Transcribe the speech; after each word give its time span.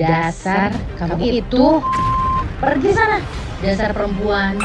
Dasar 0.00 0.72
kamu 0.96 1.44
itu 1.44 1.76
pergi 2.56 2.90
sana. 2.96 3.20
Dasar 3.60 3.92
perempuan. 3.92 4.56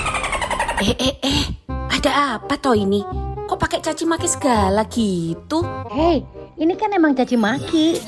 Eh 0.80 0.96
eh 0.96 1.16
eh, 1.20 1.44
ada 1.92 2.40
apa 2.40 2.56
toh 2.56 2.72
ini? 2.72 3.04
Kok 3.44 3.60
pakai 3.60 3.84
caci 3.84 4.08
maki 4.08 4.32
segala 4.32 4.88
gitu? 4.88 5.60
Hei, 5.92 6.24
ini 6.56 6.72
kan 6.80 6.96
emang 6.96 7.12
caci 7.12 7.36
maki. 7.36 8.00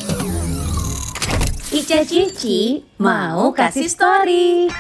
Ica 1.68 2.07
Cici 2.07 2.79
mau 2.95 3.52
kasih 3.52 3.91
story. 3.91 4.71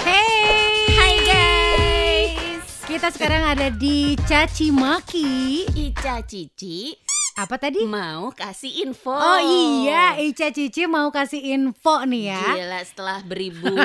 Hey, 0.00 0.96
Hai 0.96 1.14
guys. 1.20 2.64
kita 2.88 3.12
sekarang 3.12 3.44
ada 3.44 3.68
di 3.68 4.16
Caci 4.24 4.72
Maki. 4.72 5.68
Ica 5.76 6.24
Cici 6.24 7.05
Apa 7.36 7.60
tadi? 7.60 7.84
mau 7.84 8.32
kasih 8.32 8.88
info. 8.88 9.12
Oh 9.12 9.40
iya, 9.44 10.16
Ica 10.16 10.48
Cici 10.48 10.88
mau 10.88 11.12
kasih 11.12 11.52
info 11.52 12.00
nih 12.08 12.32
ya. 12.32 12.40
Gila 12.56 12.80
setelah 12.80 13.18
beribu 13.20 13.76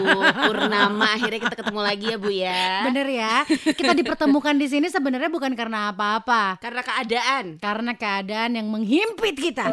purnama 0.47 1.19
akhirnya 1.19 1.51
kita 1.51 1.55
ketemu 1.59 1.81
lagi 1.83 2.05
ya 2.07 2.17
Bu 2.17 2.31
ya. 2.31 2.87
Bener 2.87 3.07
ya. 3.11 3.43
Kita 3.51 3.91
dipertemukan 3.91 4.55
di 4.55 4.71
sini 4.71 4.87
sebenarnya 4.87 5.27
bukan 5.27 5.51
karena 5.51 5.91
apa-apa. 5.91 6.63
Karena 6.63 6.79
keadaan 6.79 7.59
Karena 7.59 7.91
keadaan 7.91 8.55
yang 8.55 8.71
menghimpit 8.71 9.35
kita. 9.35 9.67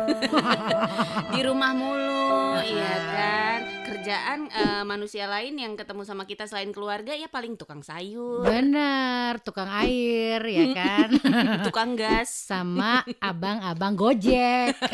di 1.31 1.41
rumah 1.47 1.71
mulu, 1.71 2.59
iya 2.67 2.95
kan. 3.15 3.78
Kerjaan 3.89 4.53
eh, 4.53 4.85
manusia 4.85 5.25
lain 5.25 5.57
yang 5.57 5.73
ketemu 5.73 6.05
sama 6.05 6.29
kita 6.29 6.45
selain 6.45 6.69
keluarga 6.77 7.17
ya 7.17 7.25
paling 7.25 7.57
tukang 7.57 7.81
sayur, 7.81 8.45
Bener, 8.45 9.41
tukang 9.41 9.65
air 9.65 10.45
ya 10.45 10.67
kan. 10.77 11.09
tukang 11.67 11.97
gas. 11.97 12.29
Sama 12.29 13.01
abang-abang 13.19 13.97
Gojek. 13.97 14.77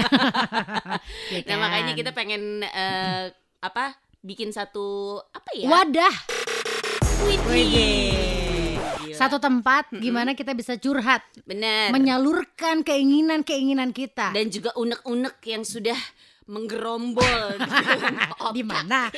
Ya 1.35 1.43
Nah 1.51 1.59
makanya 1.59 1.93
kan? 1.93 1.99
kita 1.99 2.11
pengen 2.15 2.63
eh, 2.63 3.35
apa? 3.59 3.99
Bikin 4.23 4.55
satu 4.55 5.19
apa 5.35 5.51
ya? 5.53 5.67
Wadah, 5.69 6.15
Widih. 7.51 8.79
Satu 9.15 9.39
tempat 9.39 9.91
gimana 9.95 10.35
kita 10.35 10.53
bisa 10.59 10.75
curhat, 10.75 11.23
bener. 11.47 11.95
menyalurkan 11.95 12.83
keinginan-keinginan 12.83 13.95
kita. 13.95 14.35
Dan 14.35 14.51
juga 14.51 14.75
unek-unek 14.75 15.39
yang 15.47 15.63
sudah 15.63 15.97
menggerombol 16.45 17.57
di 18.57 18.63
mana? 18.67 19.09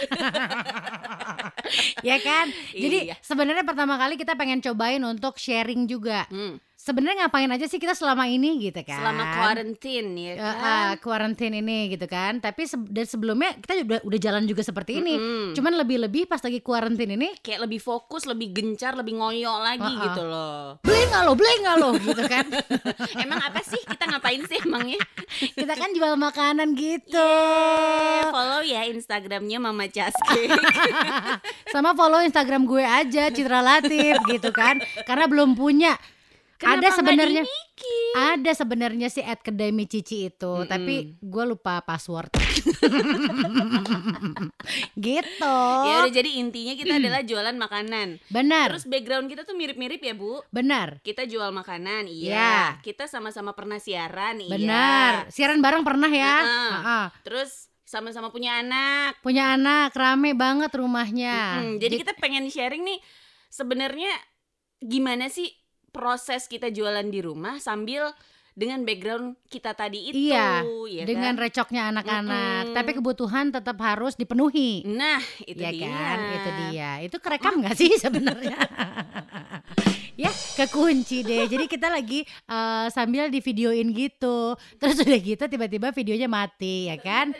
ya 2.06 2.16
kan? 2.20 2.46
Jadi 2.70 3.10
Iya. 3.10 3.16
sebenarnya 3.20 3.64
pertama 3.66 3.98
kali 3.98 4.14
kita 4.14 4.34
pengen 4.34 4.62
cobain 4.62 5.02
untuk 5.02 5.36
sharing 5.36 5.86
juga. 5.86 6.26
Hmm, 6.30 6.58
Sebenarnya 6.86 7.26
ngapain 7.26 7.50
aja 7.50 7.66
sih 7.66 7.76
kita 7.76 7.92
selama 7.92 8.30
ini 8.30 8.62
gitu 8.62 8.78
kan? 8.80 9.02
Selama 9.02 9.22
quarantine 9.34 10.06
ya 10.14 10.32
kan. 10.38 10.54
eh, 10.54 11.02
quarantine 11.02 11.58
ini 11.58 11.90
gitu 11.90 12.06
kan. 12.06 12.38
Tapi 12.38 12.62
se- 12.62 12.78
dan 12.86 13.02
sebelumnya 13.02 13.58
kita 13.58 13.82
udah 13.82 14.00
udah 14.00 14.18
jalan 14.20 14.46
juga 14.46 14.62
seperti 14.62 15.02
ini. 15.02 15.18
Mm-mm. 15.18 15.46
Cuman 15.52 15.74
lebih-lebih 15.76 16.24
pas 16.24 16.38
lagi 16.38 16.62
quarantine 16.62 17.12
ini 17.12 17.34
kayak 17.36 17.66
lebih 17.66 17.82
fokus, 17.82 18.22
lebih 18.24 18.54
gencar, 18.54 18.94
lebih 18.94 19.18
ngoyo 19.18 19.50
lagi 19.58 19.82
Uh-uh. 19.82 20.04
gitu 20.06 20.22
loh. 20.22 20.78
beli 20.78 21.02
nggak 21.04 21.22
lo, 21.22 21.32
beli 21.34 21.54
nggak 21.58 21.76
lo 21.76 21.90
gitu 21.98 22.22
kan? 22.24 22.46
Emang 23.26 23.40
apa 23.40 23.60
sih 23.60 23.82
kita 23.82 24.06
ngapain 24.06 24.46
sih 24.46 24.62
emangnya? 24.62 25.02
kita 25.52 25.74
kan 25.74 25.90
jual 25.90 26.14
makanan 26.14 26.70
gitu. 26.72 27.18
Eh, 27.18 28.30
follow 28.30 28.62
ya 28.62 28.86
Instagramnya 28.86 29.58
Mama 29.58 29.90
Caske. 29.90 30.54
Sama 31.74 31.92
follow 31.92 32.22
Instagram 32.22 32.62
gue 32.64 32.80
aja 32.80 33.26
Citra 33.28 33.58
Latif 33.58 34.22
gitu 34.28 34.54
kan. 34.54 34.78
Karena 35.02 35.26
belum 35.26 35.58
punya. 35.58 35.98
Kenapa 36.56 36.78
ada 36.78 36.88
sebenarnya 36.90 37.42
ada 38.16 38.52
sebenarnya 38.52 39.08
sih 39.08 39.20
at 39.20 39.40
kedai 39.40 39.68
Mi 39.68 39.84
Cici 39.84 40.26
itu, 40.26 40.52
Mm-mm. 40.56 40.66
tapi 40.66 40.94
gue 41.18 41.44
lupa 41.46 41.80
password. 41.80 42.32
gitu. 44.96 45.58
Ya 45.84 45.94
udah 46.02 46.12
jadi 46.12 46.30
intinya 46.38 46.74
kita 46.74 46.96
adalah 46.96 47.20
jualan 47.22 47.52
makanan. 47.54 48.08
Benar, 48.28 48.72
Terus 48.72 48.86
background 48.86 49.28
kita 49.28 49.44
tuh 49.44 49.52
mirip-mirip 49.52 50.00
ya 50.00 50.14
Bu. 50.14 50.40
benar, 50.48 51.00
Kita 51.02 51.24
jual 51.24 51.52
makanan, 51.52 52.08
Ya. 52.08 52.16
iya. 52.32 52.56
Kita 52.80 53.04
sama-sama 53.06 53.52
pernah 53.52 53.76
siaran, 53.76 54.40
iya. 54.40 54.50
benar. 54.50 55.12
Siaran 55.28 55.60
bareng 55.60 55.84
pernah 55.84 56.08
ya. 56.08 56.36
Heeh. 56.40 56.72
Heeh. 56.74 57.04
Terus 57.22 57.50
sama-sama 57.84 58.32
punya 58.32 58.58
anak. 58.58 59.20
Punya 59.20 59.54
anak, 59.54 59.92
rame 59.92 60.32
banget 60.32 60.72
rumahnya. 60.72 61.62
Mm-mm. 61.62 61.78
Jadi 61.78 61.94
Di- 61.94 62.00
kita 62.00 62.12
pengen 62.16 62.48
sharing 62.48 62.82
nih 62.82 62.98
sebenarnya 63.46 64.10
gimana 64.78 65.28
sih 65.28 65.48
proses 65.96 66.44
kita 66.44 66.68
jualan 66.68 67.08
di 67.08 67.24
rumah 67.24 67.56
sambil 67.56 68.12
dengan 68.52 68.84
background 68.84 69.36
kita 69.48 69.72
tadi 69.72 70.08
itu, 70.08 70.32
Iya, 70.32 70.64
ya 70.88 71.04
dengan 71.04 71.36
kan? 71.36 71.44
recoknya 71.44 71.82
anak-anak, 71.92 72.62
Mm-mm. 72.64 72.76
tapi 72.76 72.90
kebutuhan 72.92 73.52
tetap 73.52 73.76
harus 73.80 74.16
dipenuhi. 74.16 74.80
Nah, 74.88 75.20
itu 75.44 75.60
ya 75.60 75.68
dia. 75.72 75.84
kan, 75.84 76.18
itu 76.32 76.50
dia. 76.64 76.90
Itu 77.04 77.16
kerekam 77.20 77.60
nggak 77.60 77.76
sih 77.76 77.92
sebenarnya? 78.04 78.56
ya, 80.24 80.32
kekunci 80.56 81.20
deh. 81.20 81.44
Jadi 81.44 81.68
kita 81.68 81.92
lagi 81.92 82.24
eh, 82.24 82.86
sambil 82.88 83.28
di 83.28 83.44
videoin 83.44 83.92
gitu. 83.92 84.56
Terus 84.80 85.04
udah 85.04 85.18
gitu 85.20 85.44
tiba-tiba 85.44 85.92
videonya 85.92 86.24
mati, 86.24 86.88
ya 86.88 86.96
kan? 86.96 87.36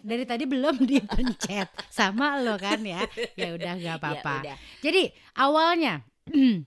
Dari 0.00 0.24
tadi 0.24 0.48
belum 0.48 0.80
dipencet 0.88 1.68
sama 1.92 2.40
lo 2.40 2.56
kan 2.56 2.80
ya. 2.80 3.04
Ya 3.36 3.52
udah 3.52 3.72
nggak 3.76 3.96
apa-apa. 4.00 4.34
Ya 4.40 4.40
udah. 4.40 4.56
Jadi 4.80 5.02
awalnya 5.36 6.00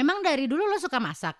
emang 0.00 0.18
dari 0.20 0.48
dulu 0.48 0.64
lo 0.64 0.76
suka 0.76 0.96
masak? 0.96 1.36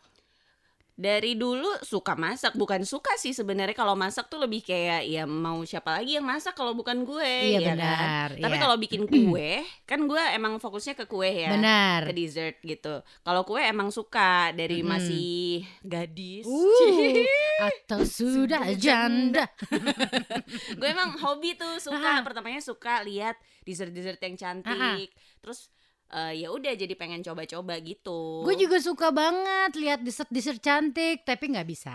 Dari 1.00 1.32
dulu 1.32 1.80
suka 1.80 2.12
masak, 2.12 2.52
bukan 2.52 2.84
suka 2.84 3.16
sih 3.16 3.32
sebenarnya 3.32 3.72
kalau 3.72 3.96
masak 3.96 4.28
tuh 4.28 4.36
lebih 4.36 4.60
kayak 4.60 5.08
ya 5.08 5.24
mau 5.24 5.64
siapa 5.64 5.96
lagi 5.96 6.20
yang 6.20 6.28
masak 6.28 6.52
kalau 6.52 6.76
bukan 6.76 7.08
gue, 7.08 7.56
Iya, 7.56 7.56
ya 7.56 7.60
kan? 7.64 7.76
benar, 7.80 8.28
Tapi 8.36 8.52
iya. 8.52 8.60
kalau 8.60 8.76
bikin 8.76 9.02
kue, 9.08 9.64
kan 9.88 10.04
gue 10.04 10.20
emang 10.36 10.60
fokusnya 10.60 10.92
ke 10.92 11.08
kue 11.08 11.24
ya. 11.24 11.56
Benar. 11.56 12.04
Ke 12.04 12.12
dessert 12.12 12.60
gitu. 12.60 13.00
Kalau 13.00 13.48
kue 13.48 13.64
emang 13.64 13.88
suka 13.88 14.52
dari 14.52 14.84
Mm-mm. 14.84 14.92
masih 14.92 15.64
gadis. 15.80 16.44
Uh, 16.44 17.24
atau 17.72 18.04
sudah 18.04 18.68
janda. 18.76 19.48
gue 20.76 20.84
emang 20.84 21.16
hobi 21.16 21.56
tuh 21.56 21.80
suka 21.80 21.96
Ah. 21.96 22.20
pertamanya 22.20 22.60
suka 22.60 23.00
lihat 23.00 23.40
dessert 23.64 23.88
dessert 23.88 24.20
yang 24.20 24.36
cantik 24.36 25.08
terus 25.40 25.72
eh, 26.10 26.42
ya 26.44 26.48
udah 26.50 26.72
jadi 26.74 26.94
pengen 26.98 27.22
coba-coba 27.22 27.78
gitu. 27.80 28.42
Gue 28.42 28.58
juga 28.58 28.82
suka 28.82 29.14
banget 29.14 29.78
lihat 29.78 30.00
dessert-dessert 30.02 30.58
cantik, 30.58 31.22
tapi 31.22 31.54
nggak 31.54 31.68
bisa. 31.68 31.94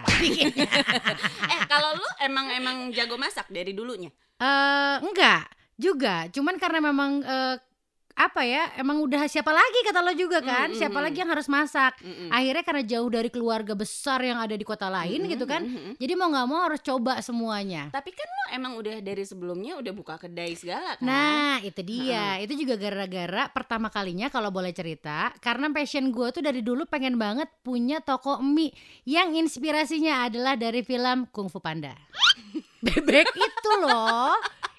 eh 1.54 1.60
kalau 1.68 1.96
lu 1.96 2.08
emang 2.24 2.48
emang 2.56 2.78
jago 2.96 3.20
masak 3.20 3.52
dari 3.52 3.76
dulunya? 3.76 4.10
Eh 4.40 4.96
enggak 5.04 5.52
juga, 5.76 6.32
cuman 6.32 6.56
karena 6.56 6.80
memang 6.80 7.12
eh, 7.24 7.56
apa 8.16 8.48
ya, 8.48 8.72
emang 8.80 9.04
udah 9.04 9.28
siapa 9.28 9.52
lagi 9.52 9.80
kata 9.84 10.00
lo 10.00 10.16
juga 10.16 10.40
kan, 10.40 10.72
Mm, 10.72 10.74
mm, 10.74 10.80
siapa 10.80 11.00
mm. 11.00 11.04
lagi 11.04 11.18
yang 11.20 11.32
harus 11.36 11.48
masak. 11.52 12.00
Mm-mm. 12.00 12.32
Akhirnya 12.32 12.64
karena 12.64 12.84
jauh 12.88 13.10
dari 13.12 13.28
keluarga 13.28 13.76
besar 13.76 14.24
yang 14.24 14.40
ada 14.40 14.56
di 14.56 14.64
kota 14.64 14.88
lain 14.88 15.28
Mm-mm, 15.28 15.34
gitu 15.36 15.44
kan, 15.44 15.68
mm-mm. 15.68 16.00
jadi 16.00 16.14
mau 16.16 16.32
nggak 16.32 16.48
mau 16.48 16.64
harus 16.64 16.80
coba 16.80 17.20
semuanya. 17.20 17.92
tapi 17.92 18.16
kan 18.16 18.24
lu 18.24 18.44
emang 18.56 18.80
udah 18.80 19.04
dari 19.04 19.28
sebelumnya 19.28 19.76
udah 19.84 19.92
buka 19.92 20.16
kedai 20.16 20.56
segala 20.56 20.96
kan 20.96 21.04
Nah 21.04 21.60
itu 21.60 21.84
dia, 21.84 22.40
itu 22.40 22.56
juga 22.56 22.80
gara-gara 22.80 23.52
pertama 23.52 23.92
kalinya 23.92 24.32
kalau 24.32 24.48
boleh 24.48 24.72
cerita, 24.72 25.36
karena 25.44 25.68
passion 25.76 26.08
gue 26.10 26.32
tuh 26.32 26.40
dari 26.40 26.64
dulu 26.64 26.88
pengen 26.88 27.20
banget 27.20 27.52
punya 27.68 28.00
toko 28.00 28.40
mie 28.40 28.72
yang 29.04 29.36
inspirasinya 29.36 30.24
adalah 30.24 30.56
dari 30.56 30.88
film 30.88 31.28
Kung 31.36 31.52
Fu 31.52 31.60
Panda. 31.60 31.92
Bebek 32.86 33.28
itu 33.34 33.72
loh, 33.82 34.38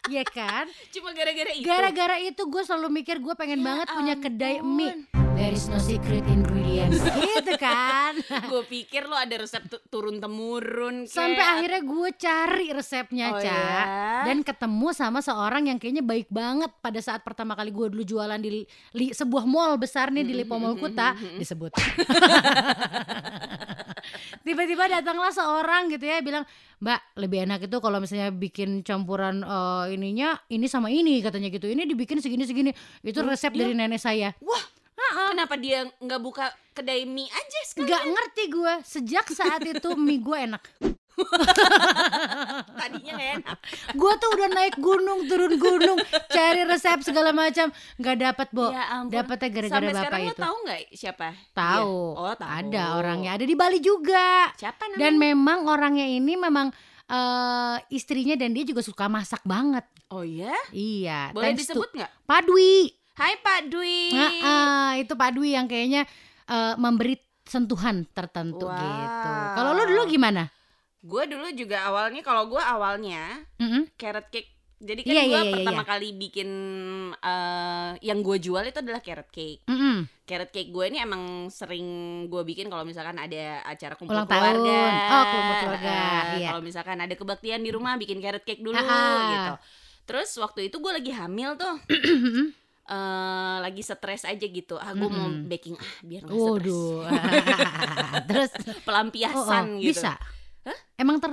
ya 0.08 0.24
kan? 0.24 0.64
cuma 0.94 1.10
gara-gara 1.10 1.50
itu 1.50 1.64
Gara-gara 1.64 2.16
itu 2.18 2.42
gue 2.42 2.62
selalu 2.62 2.88
mikir 2.96 3.18
gue 3.18 3.34
pengen 3.34 3.58
Ya 3.58 3.66
banget 3.66 3.86
punya 3.88 4.14
kedai 4.16 4.56
ampun. 4.56 4.74
mie. 4.74 4.94
There 5.36 5.52
is 5.52 5.68
no 5.68 5.76
secret 5.76 6.24
ingredients, 6.26 6.96
gitu 7.28 7.52
kan? 7.56 8.16
gue 8.50 8.62
pikir 8.64 9.04
lu 9.04 9.12
ada 9.12 9.36
resep 9.36 9.60
tu- 9.66 9.84
turun 9.86 10.16
temurun 10.16 11.04
Sampai 11.04 11.44
akhirnya 11.44 11.84
gue 11.84 12.08
cari 12.10 12.72
resepnya, 12.72 13.26
Oh, 13.30 13.36
Ca. 13.36 13.44
ya? 13.44 13.76
Dan 14.24 14.41
ketemu 14.41 14.88
sama 14.91 15.20
seorang 15.20 15.68
yang 15.68 15.76
kayaknya 15.76 16.00
baik 16.00 16.32
banget 16.32 16.72
pada 16.78 16.97
saat 16.98 17.20
pertama 17.20 17.52
kali 17.52 17.68
gue 17.68 17.86
dulu 17.86 18.00
jualan 18.02 18.41
di 18.41 18.64
li- 18.94 19.12
sebuah 19.12 19.44
mall 19.44 19.76
besar 19.76 20.09
nih 20.09 20.24
di 20.24 20.32
Mhm, 20.32 20.41
Lipo 20.41 20.56
Mall 20.56 20.72
mhm, 20.72 20.80
Kuta 20.80 21.09
mhm. 21.12 21.36
disebut. 21.36 21.72
Tiba-tiba 24.47 24.87
datanglah 24.87 25.34
seorang 25.34 25.91
gitu 25.91 26.07
ya 26.07 26.22
bilang, 26.22 26.47
"Mbak, 26.78 27.19
lebih 27.19 27.39
enak 27.51 27.66
itu 27.66 27.77
kalau 27.83 27.98
misalnya 27.98 28.31
bikin 28.31 28.87
campuran 28.87 29.43
eh, 29.43 29.98
ininya 29.98 30.39
ini 30.47 30.71
sama 30.71 30.87
ini," 30.87 31.19
katanya 31.19 31.51
gitu. 31.51 31.66
Ini 31.66 31.83
dibikin 31.83 32.22
segini-segini. 32.22 32.71
Itu 33.03 33.27
Hmm, 33.27 33.34
resep 33.34 33.51
iya. 33.51 33.59
dari 33.66 33.75
nenek 33.75 33.98
saya. 33.98 34.31
wah 34.39 34.63
kenapa 35.34 35.59
dia 35.59 35.84
nggak 35.98 36.21
buka 36.22 36.47
kedai 36.72 37.04
mie 37.04 37.27
aja 37.27 37.60
sekarang 37.66 37.84
Nggak 37.91 38.03
ngerti 38.09 38.43
gue 38.48 38.72
sejak 38.87 39.27
saat 39.28 39.60
itu 39.66 39.91
mie 39.98 40.22
gue 40.22 40.39
enak. 40.39 40.63
tadinya 42.78 43.15
enak 43.16 43.57
Gue 43.97 44.13
tuh 44.21 44.28
udah 44.36 44.48
naik 44.53 44.77
gunung 44.77 45.24
turun 45.27 45.54
gunung 45.57 45.98
cari 46.28 46.63
resep 46.68 47.01
segala 47.03 47.33
macam 47.33 47.72
nggak 47.97 48.16
dapat 48.21 48.48
bo. 48.53 48.68
Ya. 48.71 49.03
Dapatnya 49.09 49.48
gara-gara 49.48 49.80
bapak 49.80 49.97
sekarang 49.97 50.21
lo 50.21 50.33
itu. 50.33 50.42
tahu 50.42 50.57
nggak 50.66 50.80
siapa? 50.92 51.27
Tahu. 51.53 51.97
Dia? 52.13 52.21
Oh, 52.21 52.34
tahu. 52.36 52.48
Ada 52.51 52.83
orangnya. 53.01 53.30
Ada 53.36 53.45
di 53.48 53.57
Bali 53.57 53.78
juga. 53.80 54.53
Siapa 54.54 54.83
namanya? 54.92 55.01
Dan 55.03 55.13
memang 55.16 55.59
orangnya 55.66 56.07
ini 56.07 56.33
memang 56.36 56.68
eh, 57.07 57.77
istrinya 57.91 58.36
dan 58.36 58.53
dia 58.53 58.65
juga 58.66 58.83
suka 58.84 59.09
masak 59.09 59.41
banget. 59.47 59.84
Oh 60.12 60.22
iya? 60.22 60.54
Iya, 60.71 61.34
Boleh 61.34 61.51
thanks 61.51 61.66
disebut 61.66 61.91
nggak? 61.97 62.10
Pak 62.28 62.41
Dwi. 62.47 62.95
Hai 63.16 63.34
Pak 63.41 63.60
Dwi. 63.72 64.01
Nah, 64.12 64.30
ah, 64.45 64.91
itu 65.01 65.12
Pak 65.16 65.30
Dwi 65.34 65.57
yang 65.57 65.66
kayaknya 65.66 66.04
eh, 66.47 66.74
memberi 66.77 67.16
sentuhan 67.47 68.04
tertentu 68.10 68.66
Wow. 68.66 68.77
gitu. 68.77 69.30
Kalau 69.57 69.71
lu 69.72 69.84
dulu 69.86 70.03
gimana? 70.10 70.51
Gue 71.06 71.22
dulu 71.24 71.47
juga 71.53 71.86
awalnya 71.86 72.20
kalau 72.20 72.47
gue 72.47 72.58
awalnya 72.58 73.47
Mm-mm. 73.56 73.94
carrot 73.94 74.26
cake. 74.28 74.50
Jadi 74.76 75.00
kan 75.03 75.08
Iya, 75.08 75.22
gue 75.22 75.30
iya, 75.30 75.41
iya, 75.41 75.53
pertama 75.56 75.80
iya. 75.80 75.88
kali 75.88 76.08
bikin 76.12 76.50
eh, 77.16 77.91
yang 78.03 78.20
gue 78.20 78.36
jual 78.36 78.60
itu 78.60 78.76
adalah 78.76 79.00
carrot 79.00 79.30
cake. 79.30 79.64
Mm-mm. 79.64 80.04
Carrot 80.22 80.50
cake 80.50 80.68
gue 80.68 80.84
ini 80.84 80.98
emang 80.98 81.22
sering 81.48 81.86
gue 82.26 82.42
bikin 82.44 82.66
kalau 82.66 82.82
misalkan 82.82 83.16
ada 83.16 83.64
acara 83.64 83.94
kumpul 83.94 84.12
Ulang 84.12 84.26
keluarga. 84.26 84.53
tahun. 84.60 84.92
Oh, 85.08 85.24
kumpul 85.24 85.54
keluarga, 85.62 85.97
Eh, 85.97 86.36
iya. 86.36 86.48
Kalau 86.50 86.60
misalkan 86.60 86.98
ada 86.98 87.14
kebaktian 87.14 87.62
di 87.62 87.70
rumah 87.70 87.97
bikin 87.97 88.18
carrot 88.18 88.42
cake 88.42 88.60
dulu 88.60 88.76
Ah. 88.76 89.30
gitu. 89.32 89.54
Terus 90.04 90.28
waktu 90.36 90.68
itu 90.68 90.76
gue 90.76 90.92
lagi 90.92 91.10
hamil 91.10 91.56
tuh. 91.56 91.76
eh 92.86 93.56
lagi 93.59 93.82
stres 93.82 94.22
aja 94.22 94.47
gitu. 94.47 94.76
Ah, 94.76 94.92
gue 94.92 95.09
mau 95.09 95.26
Mm-mm. 95.26 95.48
baking 95.48 95.74
ah 95.74 95.92
biar 96.02 96.22
nggak 96.22 96.36
stres. 96.36 96.84
Terus 98.30 98.50
Pelampiasan 98.84 99.64
oh, 99.66 99.78
oh, 99.78 99.82
gitu. 99.82 99.98
bisa. 100.04 100.14
Emang 100.97 101.21
ter, 101.21 101.28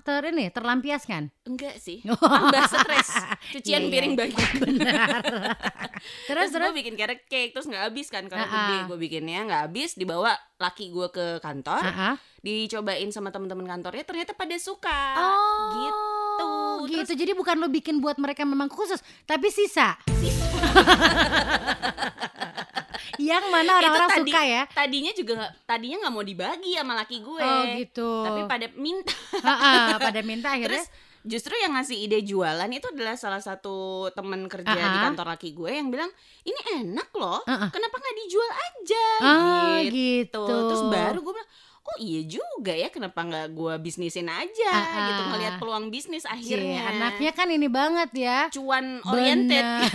ter 0.00 0.22
ini 0.30 0.46
terlampiaskan? 0.48 1.28
Enggak 1.44 1.76
sih. 1.76 2.00
Tambah 2.06 2.64
stres. 2.64 3.08
Cucian 3.58 3.82
Iya, 3.82 3.84
iya. 3.84 3.90
piring 3.90 4.14
banyak. 4.14 4.48
Benar. 4.62 5.08
Terus, 6.24 6.28
terus 6.28 6.48
terus 6.54 6.68
gue 6.70 6.76
bikin 6.78 6.94
carrot 6.94 7.20
cake 7.26 7.50
terus 7.50 7.66
nggak 7.66 7.82
habis 7.84 8.06
kan 8.08 8.22
karena 8.26 8.42
Ah, 8.42 8.48
gede 8.48 8.74
ah. 8.78 8.82
gue 8.86 8.96
bikinnya 8.96 9.38
nggak 9.44 9.60
habis 9.66 9.90
dibawa 9.92 10.32
laki 10.56 10.88
gue 10.88 11.06
ke 11.10 11.26
kantor 11.38 11.82
ah. 11.82 12.14
dicobain 12.38 13.08
sama 13.10 13.28
teman-teman 13.28 13.66
kantornya 13.66 14.02
ternyata 14.02 14.32
pada 14.32 14.54
suka 14.56 14.98
Oh, 15.18 16.86
gitu. 16.86 16.94
gitu. 16.94 17.12
Jadi 17.18 17.32
bukan 17.34 17.58
lo 17.58 17.66
bikin 17.66 17.98
buat 17.98 18.14
mereka 18.16 18.46
memang 18.46 18.70
khusus, 18.70 18.98
tapi 19.24 19.50
sisa. 19.50 19.98
Yang 23.20 23.44
mana 23.48 23.70
orang-orang 23.74 24.10
tadi- 24.12 24.30
suka 24.30 24.42
ya? 24.42 24.62
tadinya 24.68 25.12
juga 25.12 25.32
tadinya 25.62 25.96
nggak 26.00 26.12
mau 26.12 26.22
dibagi 26.22 26.72
sama 26.72 26.94
laki 26.96 27.16
gue 27.20 27.42
Oh 27.42 27.62
gitu. 27.76 28.10
tapi 28.22 28.40
pada 28.46 28.66
minta 28.74 29.14
Ah, 29.40 29.50
ah, 29.50 29.88
pada 29.98 30.20
minta 30.20 30.48
akhirnya. 30.50 30.78
terus 30.78 30.86
justru 31.20 31.52
yang 31.54 31.74
ngasih 31.74 31.98
ide 31.98 32.22
jualan 32.22 32.68
itu 32.68 32.86
adalah 32.88 33.12
salah 33.14 33.38
satu 33.38 33.74
teman 34.10 34.46
kerja 34.46 34.70
di 34.70 34.78
Ah, 34.80 34.94
ah. 34.94 35.04
kantor 35.04 35.26
laki 35.28 35.50
gue 35.50 35.68
yang 35.68 35.88
bilang 35.88 36.08
ini 36.42 36.56
enak 36.76 37.10
loh 37.12 37.42
ah. 37.44 37.68
kenapa 37.68 37.94
nggak 37.94 38.16
dijual 38.18 38.50
aja 38.50 39.06
Ah, 39.20 39.76
gitu. 39.82 39.90
gitu. 39.90 40.42
terus 40.64 40.82
baru 40.84 41.18
gue 41.18 41.34
bilang 41.34 41.50
oh 41.84 41.96
iya 41.98 42.20
juga 42.22 42.70
ya 42.70 42.86
kenapa 42.86 43.18
nggak 43.18 43.46
gue 43.50 43.74
bisnisin 43.78 44.26
aja 44.26 44.70
ah. 44.70 45.04
gitu 45.06 45.22
ngelihat 45.26 45.54
peluang 45.56 45.88
bisnis 45.88 46.22
Cie, 46.22 46.30
akhirnya 46.30 46.80
anaknya 46.86 47.32
kan 47.32 47.48
ini 47.48 47.66
banget 47.66 48.10
ya. 48.14 48.38
cuan 48.50 49.00
oriented. 49.02 49.64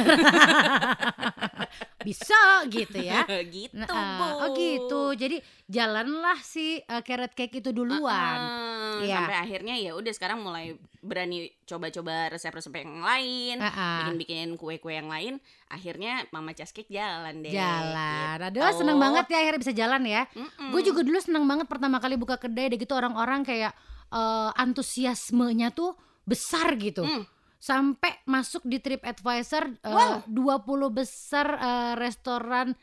Bisa 2.04 2.40
gitu 2.68 2.98
ya. 3.00 3.24
gitu 3.56 3.74
Nah, 3.74 3.88
ah, 3.88 4.18
bu 4.20 4.26
oh 4.40 4.50
gitu. 4.54 5.04
Jadi 5.16 5.38
jalanlah 5.66 6.38
si 6.40 6.80
uh, 6.84 7.02
carrot 7.02 7.34
cake 7.34 7.60
itu 7.60 7.72
duluan. 7.72 8.38
Ah, 8.40 8.72
Iya. 9.02 9.26
sampai 9.26 9.38
akhirnya 9.42 9.76
ya 9.76 9.98
udah 9.98 10.14
sekarang 10.14 10.40
mulai 10.40 10.78
berani 11.02 11.50
coba-coba 11.66 12.30
resep-resep 12.30 12.72
yang 12.78 13.02
lain 13.02 13.58
Ah, 13.58 13.68
ah. 13.68 13.98
bikin-bikin 14.06 14.54
kue-kue 14.56 14.94
yang 14.94 15.10
lain 15.10 15.42
akhirnya 15.66 16.24
mama 16.30 16.54
Cake 16.54 16.86
jalan 16.88 17.42
deh 17.42 17.52
Jalan. 17.52 18.38
gitu. 18.38 18.62
Aduh, 18.62 18.72
seneng 18.78 19.02
banget 19.02 19.26
ya 19.28 19.38
akhirnya 19.42 19.60
bisa 19.60 19.74
jalan 19.74 20.04
ya. 20.06 20.22
Gue 20.70 20.82
juga 20.82 21.02
dulu 21.02 21.18
seneng 21.18 21.44
banget 21.44 21.66
pertama 21.66 21.98
kali 21.98 22.16
buka 22.16 22.38
kedai, 22.38 22.70
udah 22.70 22.80
gitu 22.80 22.94
orang-orang 22.94 23.42
kayak 23.42 23.74
eh, 24.14 24.50
antusiasmenya 24.56 25.74
tuh 25.74 25.98
besar 26.24 26.78
gitu. 26.78 27.02
Hmm. 27.04 27.26
Sampai 27.64 28.12
masuk 28.26 28.68
di 28.68 28.76
TripAdvisor 28.78 29.64
eh, 29.80 29.88
Wow. 29.88 30.28
20 30.28 30.68
besar 30.92 31.48
eh, 31.56 31.94
restoran 31.96 32.76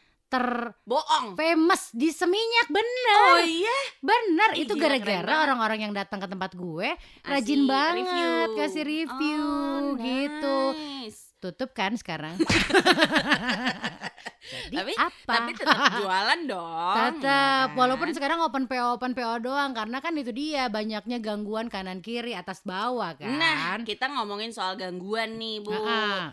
bohong 0.86 1.34
terfamous 1.34 1.90
di 1.90 2.08
Seminyak 2.08 2.70
bener. 2.70 3.18
oh 3.28 3.42
iya 3.42 3.78
Bener, 3.98 4.54
Ih, 4.54 4.62
itu 4.62 4.78
gara-gara 4.78 5.42
orang-orang 5.42 5.84
yang 5.84 5.92
datang 5.92 6.22
ke 6.22 6.30
tempat 6.30 6.54
gue 6.54 6.94
Kasih 7.20 7.26
rajin 7.26 7.60
banget 7.66 8.06
review. 8.06 8.56
kasih 8.56 8.84
review 8.86 9.42
Oh, 9.42 9.98
gitu. 9.98 10.58
nice. 10.72 11.20
Tutup 11.40 11.72
kan 11.72 11.96
sekarang. 11.96 12.36
Jadi 14.40 14.72
Tapi- 14.72 14.96
apa? 14.96 15.32
tapi 15.36 15.50
tetap 15.52 15.76
jualan 15.94 16.40
dong 16.44 16.96
Tetap, 17.12 17.20
ya 17.20 17.66
kan? 17.66 17.76
walaupun 17.76 18.08
sekarang 18.10 18.38
open 18.40 18.64
PO 18.64 18.96
open 18.96 19.12
PO 19.12 19.34
doang 19.42 19.70
karena 19.70 19.98
kan 19.98 20.12
itu 20.14 20.30
dia 20.30 20.66
banyaknya 20.66 21.18
gangguan 21.18 21.66
kanan 21.66 22.00
kiri 22.00 22.32
atas 22.32 22.60
bawah 22.62 23.12
kan. 23.14 23.28
nah 23.30 23.76
kita 23.80 24.08
ngomongin 24.08 24.48
soal 24.48 24.74
gangguan 24.74 25.36
nih 25.36 25.60
bu 25.60 25.76
Ah, 25.76 26.32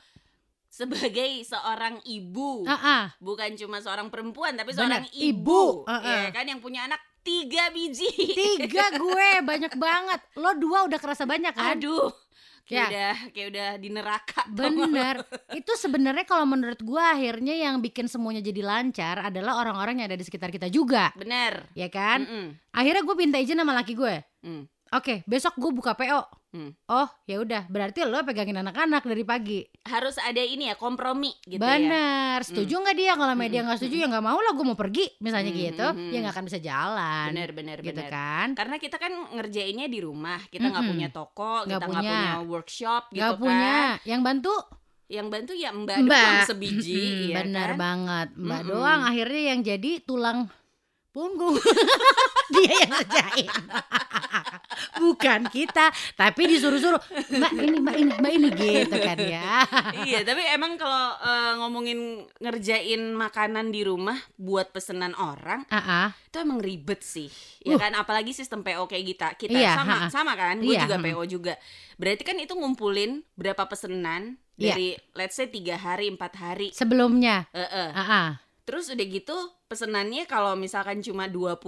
sebagai 0.67 1.43
seorang 1.43 1.99
ibu 2.03 2.63
ah, 2.63 2.77
ah. 2.77 3.03
bukan 3.17 3.55
cuma 3.55 3.77
seorang 3.77 4.07
perempuan 4.07 4.53
tapi 4.53 4.71
seorang 4.71 5.03
ibu. 5.09 5.83
ibu, 5.83 5.83
Uh-uh. 5.83 6.19
ya 6.23 6.29
kan 6.29 6.45
yang 6.45 6.59
punya 6.59 6.85
anak 6.85 7.01
tiga 7.19 7.67
biji 7.69 8.07
Tiga 8.31 8.87
gue 8.93 9.29
banyak 9.51 9.75
banget. 9.75 10.19
Lo 10.33 10.55
dua 10.55 10.87
udah 10.87 10.95
kerasa 10.95 11.25
banyak 11.25 11.51
kan? 11.51 11.75
aduh 11.75 12.07
kayak 12.67 12.75
Ya. 12.77 12.87
udah 12.91 13.13
kayak 13.31 13.47
udah 13.49 13.69
di 13.79 13.89
neraka? 13.89 14.39
Bener. 14.51 15.15
Itu 15.59 15.71
sebenarnya 15.73 16.27
kalau 16.27 16.43
menurut 16.43 16.77
gue 16.77 16.99
akhirnya 16.99 17.55
yang 17.55 17.79
bikin 17.79 18.11
semuanya 18.11 18.43
jadi 18.43 18.59
lancar 18.59 19.23
adalah 19.23 19.63
orang-orang 19.63 20.03
yang 20.03 20.07
ada 20.11 20.19
di 20.19 20.27
sekitar 20.27 20.51
kita 20.51 20.67
juga, 20.67 21.15
bener 21.15 21.63
ya 21.71 21.87
kan? 21.87 22.27
Mm-mm. 22.27 22.45
Akhirnya 22.75 23.07
gue 23.07 23.15
minta 23.15 23.39
izin 23.39 23.57
sama 23.57 23.71
laki 23.71 23.95
gue. 23.95 24.15
Mm. 24.43 24.67
Oke, 24.93 25.23
besok 25.23 25.55
gue 25.55 25.71
buka 25.71 25.95
PO. 25.95 26.21
Hmm. 26.49 26.71
Oh, 26.87 27.05
ya 27.23 27.37
udah. 27.37 27.67
Berarti 27.67 28.01
lo 28.01 28.17
pegangin 28.21 28.55
anak-anak 28.55 29.03
dari 29.03 29.21
pagi. 29.21 29.59
harus 29.83 30.15
ada 30.17 30.39
ini 30.39 30.67
ya 30.67 30.75
kompromi 30.75 31.31
gitu 31.41 31.59
ya 31.59 31.79
Bener. 31.79 32.39
Setuju 32.41 32.73
nggak 32.77 32.95
dia? 32.95 33.13
Kalau 33.13 33.33
media 33.33 33.55
Mm-mm, 33.57 33.67
nggak 33.67 33.79
setuju 33.79 33.95
ya 33.97 34.07
nggak 34.07 34.25
mau 34.25 34.35
lah. 34.37 34.51
Gue 34.51 34.65
mau 34.65 34.75
pergi, 34.75 35.05
misalnya 35.17 35.47
Mm, 35.49 35.59
gitu. 35.61 35.87
mm, 35.89 36.09
Ya 36.09 36.17
nggak 36.19 36.33
akan 36.33 36.45
bisa 36.45 36.59
jalan. 36.59 37.27
bener 37.29 37.49
bener 37.51 37.77
gitu 37.79 37.93
bener 37.93 38.09
kan? 38.09 38.47
karena 38.53 38.75
kita 38.77 38.95
kan 38.95 39.11
ngerjainnya 39.29 39.85
di 39.85 39.99
rumah 39.99 40.39
kita 40.45 40.65
nggak 40.65 40.81
Mm-mm. 40.81 40.93
punya 40.93 41.07
toko 41.09 41.53
Nggak 41.61 41.67
kita 41.73 41.85
nggak 41.85 42.01
punya. 42.01 42.11
punya 42.13 42.33
workshop 42.45 43.03
gitu 43.09 43.21
Gak 43.21 43.29
kan 43.29 43.39
punya. 43.39 43.75
Yang 44.03 44.21
bantu 44.23 44.53
yang 45.07 45.27
bantu 45.27 45.53
ya 45.53 45.69
mbak, 45.71 45.97
Mbak. 45.97 46.19
doang 46.19 46.39
sebiji 46.45 47.03
ya 47.31 47.35
bener 47.37 47.69
kan? 47.69 47.77
banget. 47.77 48.27
Mbak 48.35 48.59
Mm-mm. 48.61 48.71
doang 48.73 49.01
akhirnya 49.03 49.41
yang 49.45 49.59
jadi 49.61 49.91
tulang 50.01 50.39
punggung. 51.17 51.57
dia 52.53 52.69
yang 52.77 52.91
ngerjain. 52.93 53.49
Bukan 54.97 55.49
kita, 55.49 55.89
tapi 56.13 56.45
disuruh-suruh. 56.47 57.01
Mbak 57.29 57.51
ini, 57.55 57.77
mbak 57.79 57.95
ini, 57.97 58.11
mbak 58.13 58.31
ini 58.31 58.47
gitu 58.53 58.97
kan 58.97 59.17
ya. 59.17 59.65
iya 60.07 60.21
tapi 60.21 60.41
emang 60.47 60.77
kalau 60.77 61.17
eh, 61.17 61.53
ngomongin 61.57 61.99
ngerjain 62.37 63.01
makanan 63.11 63.69
di 63.69 63.81
rumah 63.81 64.17
buat 64.37 64.69
pesenan 64.69 65.13
orang 65.13 65.65
Ah, 65.67 65.77
ah. 65.77 66.09
itu 66.25 66.37
emang 66.37 66.61
ribet 66.61 67.01
sih 67.01 67.29
ya 67.61 67.75
Uh. 67.75 67.79
kan 67.79 67.93
apalagi 67.93 68.31
sistem 68.31 68.61
PO 68.61 68.85
kayak 68.85 69.05
kita 69.07 69.27
kita 69.35 69.57
Iya, 69.57 69.75
sama 69.75 69.93
ha-ha. 69.97 70.07
sama 70.09 70.33
kan 70.33 70.57
gue 70.57 70.71
Iya, 70.71 70.85
juga 70.85 70.97
mm. 70.97 71.03
PO 71.03 71.21
juga 71.27 71.53
berarti 71.95 72.23
kan 72.23 72.37
itu 72.37 72.53
ngumpulin 72.53 73.11
berapa 73.33 73.63
pesenan 73.65 74.37
Iya. 74.55 74.73
dari 74.73 74.87
let's 75.13 75.35
say 75.35 75.45
tiga 75.45 75.75
hari 75.75 76.09
empat 76.09 76.33
hari 76.33 76.67
Sebelumnya. 76.71 77.45
Eh-eh. 77.51 77.89
Ah, 77.91 78.01
ah. 78.01 78.27
Terus 78.63 78.89
udah 78.89 79.05
gitu 79.05 79.37
pesenannya 79.67 80.23
kalau 80.25 80.55
misalkan 80.55 81.03
cuma 81.03 81.27
20, 81.27 81.59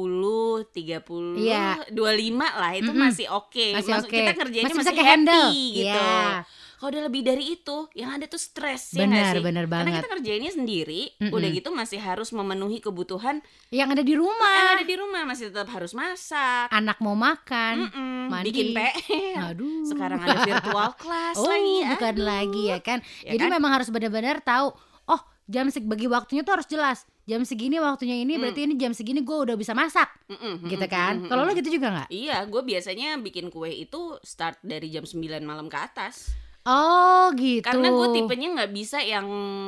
30, 0.71 1.35
Iya. 1.35 1.83
25 1.91 2.31
lah 2.49 2.71
itu 2.73 2.87
Mm-mm. 2.87 3.03
masih 3.05 3.27
oke. 3.27 3.75
Masih 3.75 3.91
Maksud 3.91 4.07
oke. 4.07 4.15
kita 4.15 4.31
ngerjainnya 4.33 4.71
Masih 4.71 4.79
masih, 4.87 5.03
happy 5.03 5.45
gitu. 5.75 5.99
Iya. 5.99 6.47
Kalau 6.79 6.95
udah 6.95 7.03
lebih 7.11 7.27
dari 7.27 7.59
itu, 7.59 7.77
yang 7.91 8.15
ada 8.15 8.23
tuh 8.23 8.39
stres 8.39 8.95
ya 8.95 9.03
Benar, 9.03 9.35
sih? 9.35 9.43
benar 9.43 9.67
Karena 9.67 9.83
banget. 9.83 9.99
kita 9.99 10.07
ngerjainnya 10.15 10.51
sendiri, 10.55 11.01
Mm-mm. 11.19 11.35
udah 11.35 11.49
gitu 11.51 11.69
masih 11.75 11.99
harus 11.99 12.31
memenuhi 12.31 12.79
kebutuhan 12.79 13.43
Yang 13.67 13.89
ada 13.91 14.03
di 14.07 14.15
yang 14.15 14.23
rumah. 14.23 14.79
ada 14.79 14.85
di 14.87 14.95
rumah, 14.95 15.21
masih 15.27 15.51
tetap 15.51 15.67
harus 15.67 15.91
masak, 15.91 16.71
Anak 16.71 17.03
mau 17.03 17.19
makan. 17.19 17.83
Mm-mm, 17.83 18.31
mandi. 18.31 18.47
bikin 18.47 18.67
PR. 18.71 19.51
Aduh. 19.51 19.83
Sekarang 19.83 20.23
ada 20.23 20.39
virtual 20.39 20.89
class 21.03 21.35
oh, 21.35 21.51
lagi. 21.51 21.83
bukan 21.83 22.15
aduh. 22.15 22.23
lagi 22.23 22.61
ya 22.65 22.79
kan. 22.79 23.03
Ya 23.27 23.35
Jadi 23.35 23.43
kan? 23.43 23.51
memang 23.59 23.71
harus 23.75 23.91
benar-benar 23.91 24.39
tahu. 24.39 24.71
Oh, 25.03 25.19
jam 25.51 25.67
bagi 25.83 26.07
waktunya 26.07 26.47
tuh 26.47 26.55
harus 26.55 26.67
jelas. 26.71 27.03
Jam 27.29 27.45
segini 27.45 27.77
waktunya 27.77 28.17
ini 28.17 28.33
Hmm. 28.33 28.41
berarti 28.41 28.61
ini 28.63 28.73
jam 28.73 28.89
segini 28.89 29.21
gue 29.21 29.37
udah 29.39 29.53
bisa 29.53 29.71
masak, 29.71 30.09
Mm-mm, 30.27 30.65
gitu 30.65 30.81
mm-mm, 30.81 30.89
kan? 30.89 31.13
mm-mm, 31.15 31.29
Kalau 31.29 31.45
lo 31.45 31.53
gitu 31.53 31.69
juga 31.69 31.87
nggak? 31.91 32.07
Iya, 32.09 32.41
gue 32.43 32.61
biasanya 32.63 33.09
bikin 33.17 33.47
kue 33.47 33.69
itu 33.69 34.01
start 34.19 34.57
dari 34.59 34.89
jam 34.89 35.05
9 35.05 35.13
malam 35.39 35.69
ke 35.69 35.77
atas. 35.77 36.33
Oh, 36.61 37.29
gitu. 37.33 37.61
Karena 37.61 37.87
gue 37.87 38.07
tipenya 38.11 38.47
nggak 38.51 38.71
bisa 38.71 38.97
yang 38.99 39.25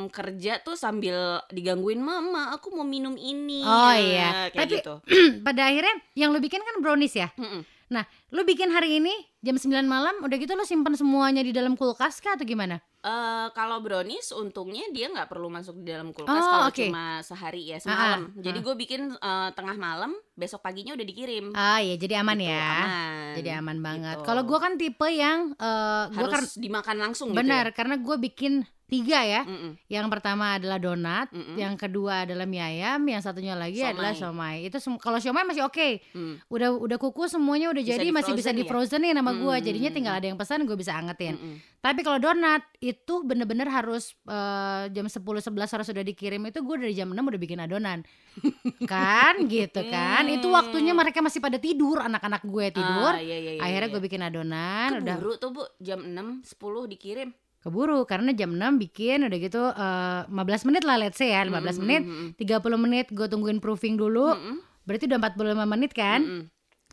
kerja 0.08 0.58
tuh 0.58 0.74
sambil 0.74 1.14
digangguin 1.48 1.98
mama, 1.98 2.50
aku 2.50 2.70
mau 2.70 2.84
minum 2.84 3.14
ini. 3.14 3.62
Oh, 3.62 3.90
Ya, 3.90 3.96
iya. 3.96 4.28
kayak 4.50 4.58
Tapi- 4.58 4.76
gitu. 4.76 4.94
pada 5.46 5.62
akhirnya 5.64 5.94
yang 6.12 6.30
lo 6.30 6.38
bikin 6.38 6.60
kan 6.60 6.76
brownies 6.78 7.14
ya. 7.14 7.30
Mm-mm. 7.32 7.62
Nah, 7.92 8.04
lu 8.32 8.40
bikin 8.42 8.72
hari 8.72 8.98
ini 8.98 9.12
jam 9.44 9.54
9 9.54 9.84
malam, 9.84 10.24
udah 10.24 10.36
gitu 10.36 10.56
lu 10.56 10.64
simpen 10.64 10.96
semuanya 10.96 11.44
di 11.44 11.52
dalam 11.52 11.76
kulkas 11.76 12.18
kah 12.18 12.34
atau 12.34 12.48
gimana? 12.48 12.80
Eh, 13.02 13.46
kalau 13.52 13.82
brownies 13.82 14.30
untungnya 14.32 14.86
dia 14.94 15.10
nggak 15.10 15.26
perlu 15.26 15.50
masuk 15.50 15.82
di 15.82 15.90
dalam 15.90 16.14
kulkas 16.14 16.32
Oh, 16.32 16.48
kalau 16.48 16.68
oke. 16.70 16.86
cuma 16.86 17.18
sehari 17.20 17.68
ya 17.68 17.82
semalam. 17.82 18.30
Ah, 18.30 18.32
ah, 18.32 18.40
Jadi 18.40 18.58
ah. 18.58 18.64
gue 18.64 18.74
bikin 18.78 19.00
eh, 19.12 19.50
tengah 19.52 19.76
malam, 19.76 20.14
besok 20.32 20.62
paginya 20.62 20.94
udah 20.94 21.04
dikirim. 21.04 21.50
Ah 21.52 21.82
ya, 21.82 21.98
jadi 21.98 22.22
aman 22.22 22.38
Gitu, 22.38 22.48
ya. 22.48 22.62
aman. 22.64 23.34
Jadi 23.36 23.50
aman 23.52 23.78
banget. 23.82 24.16
Gitu. 24.16 24.26
Kalau 24.26 24.42
gua 24.46 24.58
kan 24.62 24.72
tipe 24.78 25.08
yang 25.10 25.52
eh 25.58 26.04
gua 26.08 26.28
kan 26.30 26.40
harus 26.40 26.54
dimakan 26.56 26.96
langsung 26.96 27.28
benar 27.34 27.74
karena 27.74 27.98
gue 27.98 28.16
bikin 28.22 28.62
tiga 28.92 29.24
ya. 29.24 29.40
ya? 29.40 29.42
Mm-mm, 29.48 29.72
Yang 29.88 30.06
pertama 30.12 30.60
adalah 30.60 30.76
donat, 30.76 31.32
mm-mm. 31.32 31.56
yang 31.56 31.74
kedua 31.80 32.28
adalah 32.28 32.44
mie 32.44 32.60
ayam, 32.60 33.00
yang 33.08 33.24
satunya 33.24 33.56
lagi 33.56 33.80
Somai. 33.80 33.92
adalah 33.96 34.12
somai. 34.12 34.56
Itu 34.68 34.76
kalau 35.00 35.16
somai 35.16 35.48
masih 35.48 35.64
oke. 35.64 36.04
Mm. 36.12 36.44
Udah 36.52 36.68
udah 36.76 36.98
kukus 37.00 37.32
semuanya 37.32 37.72
udah 37.72 37.80
Bisa 37.80 37.96
jadi 37.96 38.12
masih 38.12 38.36
bisa 38.36 38.52
di 38.52 38.62
ya? 38.62 38.68
frozenin 38.68 39.16
sama 39.16 39.32
gua. 39.40 39.56
Hmm. 39.56 39.64
Jadinya 39.64 39.90
tinggal 39.90 40.14
ada 40.20 40.26
yang 40.28 40.36
pesan 40.36 40.68
gue 40.68 40.76
bisa 40.76 40.92
angetin. 40.92 41.40
Mm-mm. 41.40 41.56
Tapi 41.80 42.00
kalau 42.04 42.20
donat 42.20 42.62
itu 42.78 43.24
bener-bener 43.24 43.66
harus 43.66 44.12
eh, 44.28 44.84
jam 44.92 45.08
10 45.08 45.18
11 45.18 45.50
harus 45.56 45.86
sudah 45.88 46.04
dikirim 46.04 46.38
itu 46.46 46.60
gue 46.62 46.76
dari 46.78 46.94
jam 46.94 47.08
6 47.10 47.16
udah 47.16 47.40
bikin 47.40 47.58
adonan. 47.64 48.04
kan 48.92 49.34
gitu 49.48 49.80
kan. 49.88 50.28
Itu 50.28 50.52
waktunya 50.52 50.92
mereka 50.92 51.24
masih 51.24 51.40
pada 51.40 51.56
tidur, 51.56 52.04
anak-anak 52.04 52.44
gue 52.44 52.66
tidur. 52.70 53.12
Ah, 53.16 53.22
iya, 53.22 53.36
iya, 53.40 53.52
iya, 53.56 53.60
Akhirnya 53.64 53.88
iya. 53.88 53.94
gue 53.96 54.02
bikin 54.04 54.22
adonan 54.22 54.88
udah 55.00 55.16
Keburu 55.16 55.32
tuh 55.40 55.50
bu 55.56 55.62
jam 55.80 56.04
6 56.04 56.44
10 56.44 56.92
dikirim. 56.92 57.30
Keburu 57.62 58.02
karena 58.04 58.34
jam 58.34 58.50
6 58.52 58.82
bikin 58.82 59.22
udah 59.24 59.38
gitu 59.38 59.62
eh, 59.70 60.20
15 60.26 60.68
menit 60.68 60.82
lah 60.82 60.98
let's 60.98 61.16
say 61.16 61.30
ya 61.30 61.46
15 61.46 61.54
Mm-mm, 61.54 61.74
menit 61.78 62.02
mm-mm, 62.02 62.28
30 62.34 62.84
menit 62.84 63.06
gue 63.14 63.26
tungguin 63.30 63.62
proofing 63.62 63.94
dulu 63.94 64.34
mm-mm, 64.34 64.56
berarti 64.82 65.06
udah 65.06 65.20
45 65.22 65.72
menit 65.78 65.92
kan 65.94 66.20
mm-mm. 66.26 66.42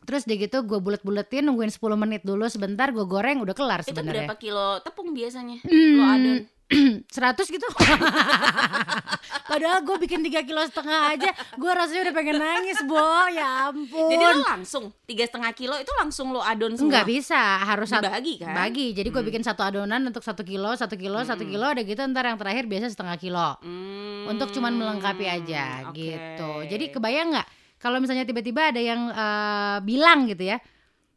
terus 0.06 0.22
dia 0.24 0.38
gitu 0.38 0.62
gue 0.62 0.78
bulet-buletin 0.78 1.44
nungguin 1.44 1.74
10 1.74 1.82
menit 1.98 2.22
dulu 2.22 2.46
sebentar 2.46 2.94
gue 2.94 3.04
goreng 3.04 3.42
udah 3.42 3.52
kelar 3.52 3.82
Itu 3.82 3.92
sebenarnya 3.92 4.30
berapa 4.30 4.38
kilo 4.38 4.78
tepung 4.80 5.10
biasanya? 5.12 5.58
Hmm, 5.66 5.94
Lo 5.98 6.04
adon. 6.06 6.38
100 7.10 7.10
gitu 7.46 7.66
padahal 9.50 9.82
gue 9.82 9.96
bikin 9.98 10.22
3 10.22 10.42
kilo 10.42 10.62
setengah 10.62 11.00
aja 11.10 11.26
gue 11.52 11.70
rasanya 11.70 12.00
udah 12.04 12.14
pengen 12.14 12.38
nangis 12.38 12.78
bo 12.82 12.98
ya 13.28 13.68
ampun 13.68 14.08
Jadi 14.08 14.24
lo 14.24 14.38
langsung 14.46 14.84
tiga 15.04 15.24
setengah 15.24 15.50
kilo 15.52 15.74
itu 15.74 15.90
langsung 15.94 16.30
lo 16.30 16.40
adon 16.40 16.74
semua. 16.74 16.88
nggak 16.92 17.06
bisa 17.08 17.36
harus 17.60 17.88
satu 17.88 18.06
Dibagi 18.06 18.34
kan? 18.38 18.54
bagi 18.54 18.86
jadi 18.90 19.06
gue 19.06 19.18
Hmm. 19.18 19.28
bikin 19.28 19.42
satu 19.42 19.60
adonan 19.60 20.00
untuk 20.02 20.22
satu 20.22 20.40
kilo 20.40 20.72
satu 20.72 20.94
kilo 20.94 21.20
satu 21.20 21.42
Mm-mm. 21.42 21.52
kilo 21.52 21.66
udah 21.68 21.84
gitu 21.84 22.00
ntar 22.06 22.24
yang 22.24 22.36
terakhir 22.36 22.64
biasa 22.64 22.86
setengah 22.88 23.16
kilo 23.16 23.48
Hmm, 23.60 24.24
untuk 24.26 24.48
cuman 24.50 24.72
melengkapi 24.72 25.26
aja 25.26 25.84
oke. 25.84 25.92
gitu. 25.92 26.50
Jadi 26.66 26.84
kebayang 26.90 27.28
nggak 27.30 27.48
kalau 27.76 27.98
misalnya 27.98 28.22
tiba-tiba 28.22 28.70
ada 28.70 28.78
yang 28.78 29.08
eh, 29.08 29.78
bilang 29.82 30.24
gitu 30.24 30.44
ya, 30.46 30.60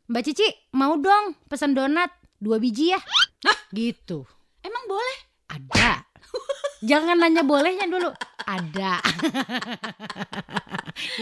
Mbak 0.05 0.23
Cici 0.23 0.43
mau 0.73 0.95
dong 0.95 1.35
pesan 1.45 1.71
donat 1.71 2.07
dua 2.37 2.55
biji 2.55 2.89
ya, 2.89 2.99
gitu. 3.69 4.23
Emang 4.59 4.83
boleh? 4.85 5.17
Ada. 5.53 6.01
Jangan 6.83 7.15
nanya 7.15 7.47
bolehnya 7.47 7.87
dulu. 7.87 8.11
Ada. 8.43 8.99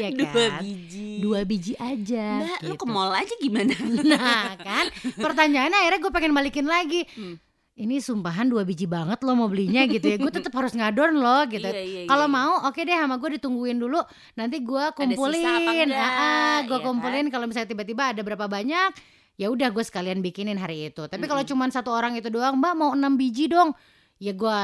ya 0.02 0.10
kan? 0.10 0.18
Dua 0.18 0.46
biji. 0.58 1.10
Dua 1.22 1.40
biji 1.46 1.74
aja. 1.78 2.42
Mbak, 2.42 2.60
gitu. 2.66 2.76
ke 2.82 2.86
mall 2.90 3.14
aja 3.14 3.34
gimana? 3.38 3.74
Nah 4.12 4.58
kan 4.58 4.90
pertanyaannya 5.22 5.78
akhirnya 5.78 6.00
gue 6.02 6.12
pengen 6.12 6.34
balikin 6.34 6.66
lagi. 6.66 7.06
Hmm. 7.14 7.38
Ini 7.78 8.04
sumpahan 8.04 8.52
dua 8.52 8.68
biji 8.68 8.90
banget 8.90 9.22
lo 9.22 9.38
mau 9.38 9.48
belinya 9.48 9.86
gitu 9.86 10.04
ya. 10.04 10.18
Gue 10.18 10.34
tetap 10.34 10.52
harus 10.58 10.74
ngadon 10.74 11.22
lo 11.22 11.46
gitu. 11.46 11.66
Iya, 11.66 11.82
iya, 11.82 12.02
Kalau 12.10 12.26
iya. 12.26 12.36
mau 12.36 12.54
oke 12.66 12.82
deh 12.82 12.98
sama 12.98 13.16
gue 13.22 13.30
ditungguin 13.38 13.78
dulu 13.78 14.02
nanti 14.34 14.66
gue 14.66 14.84
kumpulin. 14.98 15.46
Ah, 15.94 16.66
gue 16.66 16.78
iya 16.78 16.84
kumpulin 16.84 17.26
kalau 17.30 17.46
misalnya 17.46 17.70
tiba-tiba 17.70 18.18
ada 18.18 18.22
berapa 18.26 18.50
banyak 18.50 18.92
ya 19.40 19.50
udah 19.50 19.70
gue 19.70 19.84
sekalian 19.86 20.26
bikinin 20.26 20.58
hari 20.58 20.90
itu. 20.90 21.06
Tapi 21.06 21.26
kalau 21.30 21.46
Mm-mm. 21.46 21.54
cuma 21.54 21.70
satu 21.74 21.94
orang 21.94 22.18
itu 22.18 22.30
doang, 22.30 22.58
Mbak 22.58 22.74
mau 22.78 22.92
enam 22.94 23.18
biji 23.18 23.50
dong. 23.50 23.74
Ya 24.22 24.38
gue 24.38 24.58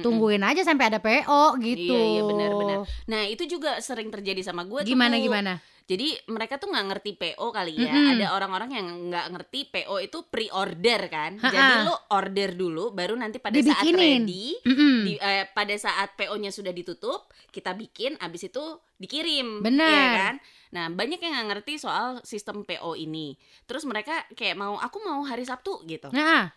tungguin 0.00 0.44
aja 0.44 0.60
sampai 0.64 0.92
ada 0.92 1.00
PO 1.00 1.56
gitu. 1.60 1.96
Iya, 1.96 2.04
iya, 2.16 2.22
benar-benar. 2.24 2.78
Nah 3.08 3.22
itu 3.28 3.44
juga 3.48 3.80
sering 3.80 4.08
terjadi 4.12 4.40
sama 4.44 4.64
gue. 4.64 4.84
Gimana 4.84 5.16
gimana? 5.16 5.60
Jadi 5.86 6.18
mereka 6.26 6.58
tuh 6.58 6.66
nggak 6.74 6.86
ngerti 6.90 7.10
PO 7.14 7.46
kali 7.54 7.78
ya. 7.78 7.94
Mm-mm. 7.94 8.12
Ada 8.18 8.26
orang-orang 8.34 8.70
yang 8.74 8.86
nggak 9.06 9.26
ngerti 9.38 9.60
PO 9.70 9.96
itu 10.02 10.18
pre-order 10.26 11.00
kan. 11.06 11.38
Ha-ha. 11.38 11.54
Jadi 11.54 11.74
lo 11.86 11.94
order 12.10 12.50
dulu, 12.58 12.90
baru 12.90 13.14
nanti 13.14 13.38
pada 13.38 13.54
saat 13.54 13.86
Dibikinin. 13.86 14.26
ready, 14.26 14.46
Mm-mm. 14.66 14.96
di, 15.06 15.12
eh, 15.14 15.46
pada 15.46 15.74
saat 15.78 16.18
PO-nya 16.18 16.50
sudah 16.50 16.74
ditutup, 16.74 17.30
kita 17.54 17.70
bikin, 17.78 18.18
abis 18.18 18.50
itu 18.50 18.64
dikirim. 18.98 19.62
Benar. 19.62 19.86
Iya 19.86 20.04
kan? 20.18 20.34
Nah 20.74 20.84
banyak 20.90 21.22
yang 21.22 21.38
nggak 21.38 21.48
ngerti 21.54 21.78
soal 21.78 22.18
sistem 22.26 22.66
PO 22.66 22.98
ini. 22.98 23.38
Terus 23.70 23.86
mereka 23.86 24.26
kayak 24.34 24.58
mau, 24.58 24.82
aku 24.82 24.98
mau 25.06 25.22
hari 25.22 25.46
Sabtu 25.46 25.86
gitu. 25.86 26.10
Nah, 26.10 26.50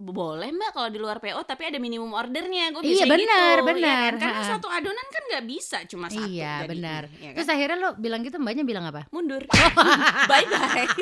Boleh 0.00 0.48
mbak 0.48 0.72
kalau 0.72 0.88
di 0.88 0.96
luar 0.96 1.20
PO, 1.20 1.36
tapi 1.42 1.62
ada 1.66 1.76
minimum 1.76 2.08
ordernya. 2.10 2.72
Gue 2.72 2.80
Iya, 2.82 3.04
benar, 3.04 3.56
gitu. 3.58 3.68
benar. 3.68 3.84
Ya 3.84 4.10
kan? 4.10 4.14
Karena 4.18 4.40
Ha-ha. 4.40 4.50
satu 4.50 4.66
adonan 4.66 5.06
kan 5.06 5.22
nggak 5.26 5.44
bisa 5.44 5.78
cuma 5.84 6.08
satu. 6.08 6.24
iya 6.24 6.64
benar. 6.64 7.02
ya 7.14 7.30
kan? 7.30 7.36
Terus 7.36 7.48
akhirnya 7.50 7.76
lo 7.78 7.90
bilang 7.94 8.20
gitu 8.20 8.36
mbaknya 8.36 8.64
bilang 8.64 8.84
apa? 8.84 9.04
mundur. 9.10 9.44
bye 10.30 10.46
bye. 10.46 10.88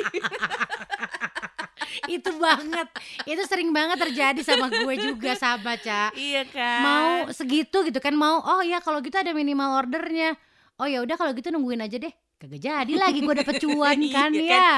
itu 2.07 2.29
banget 2.35 2.87
itu 3.23 3.41
sering 3.43 3.69
banget 3.69 3.97
terjadi 3.99 4.41
sama 4.41 4.65
gue 4.67 4.93
juga 4.95 5.33
sama 5.35 5.73
Ca 5.75 6.09
iya 6.11 6.41
kan. 6.43 6.81
mau 6.81 7.09
segitu 7.29 7.81
gitu 7.83 7.97
kan 7.97 8.13
mau 8.13 8.41
oh 8.41 8.61
ya 8.61 8.77
kalau 8.77 8.99
gitu 8.99 9.13
ada 9.15 9.29
minimal 9.31 9.73
ordernya 9.75 10.37
oh 10.75 10.85
ya 10.85 11.01
udah 11.01 11.15
kalau 11.15 11.31
gitu 11.31 11.49
nungguin 11.49 11.79
aja 11.79 11.97
deh 11.97 12.09
kagak 12.35 12.61
jadi 12.61 12.93
lagi 12.95 13.19
gue 13.19 13.35
dapet 13.35 13.55
cuan 13.59 13.97
kan 14.15 14.31
Iya 14.31 14.45
ya 14.47 14.69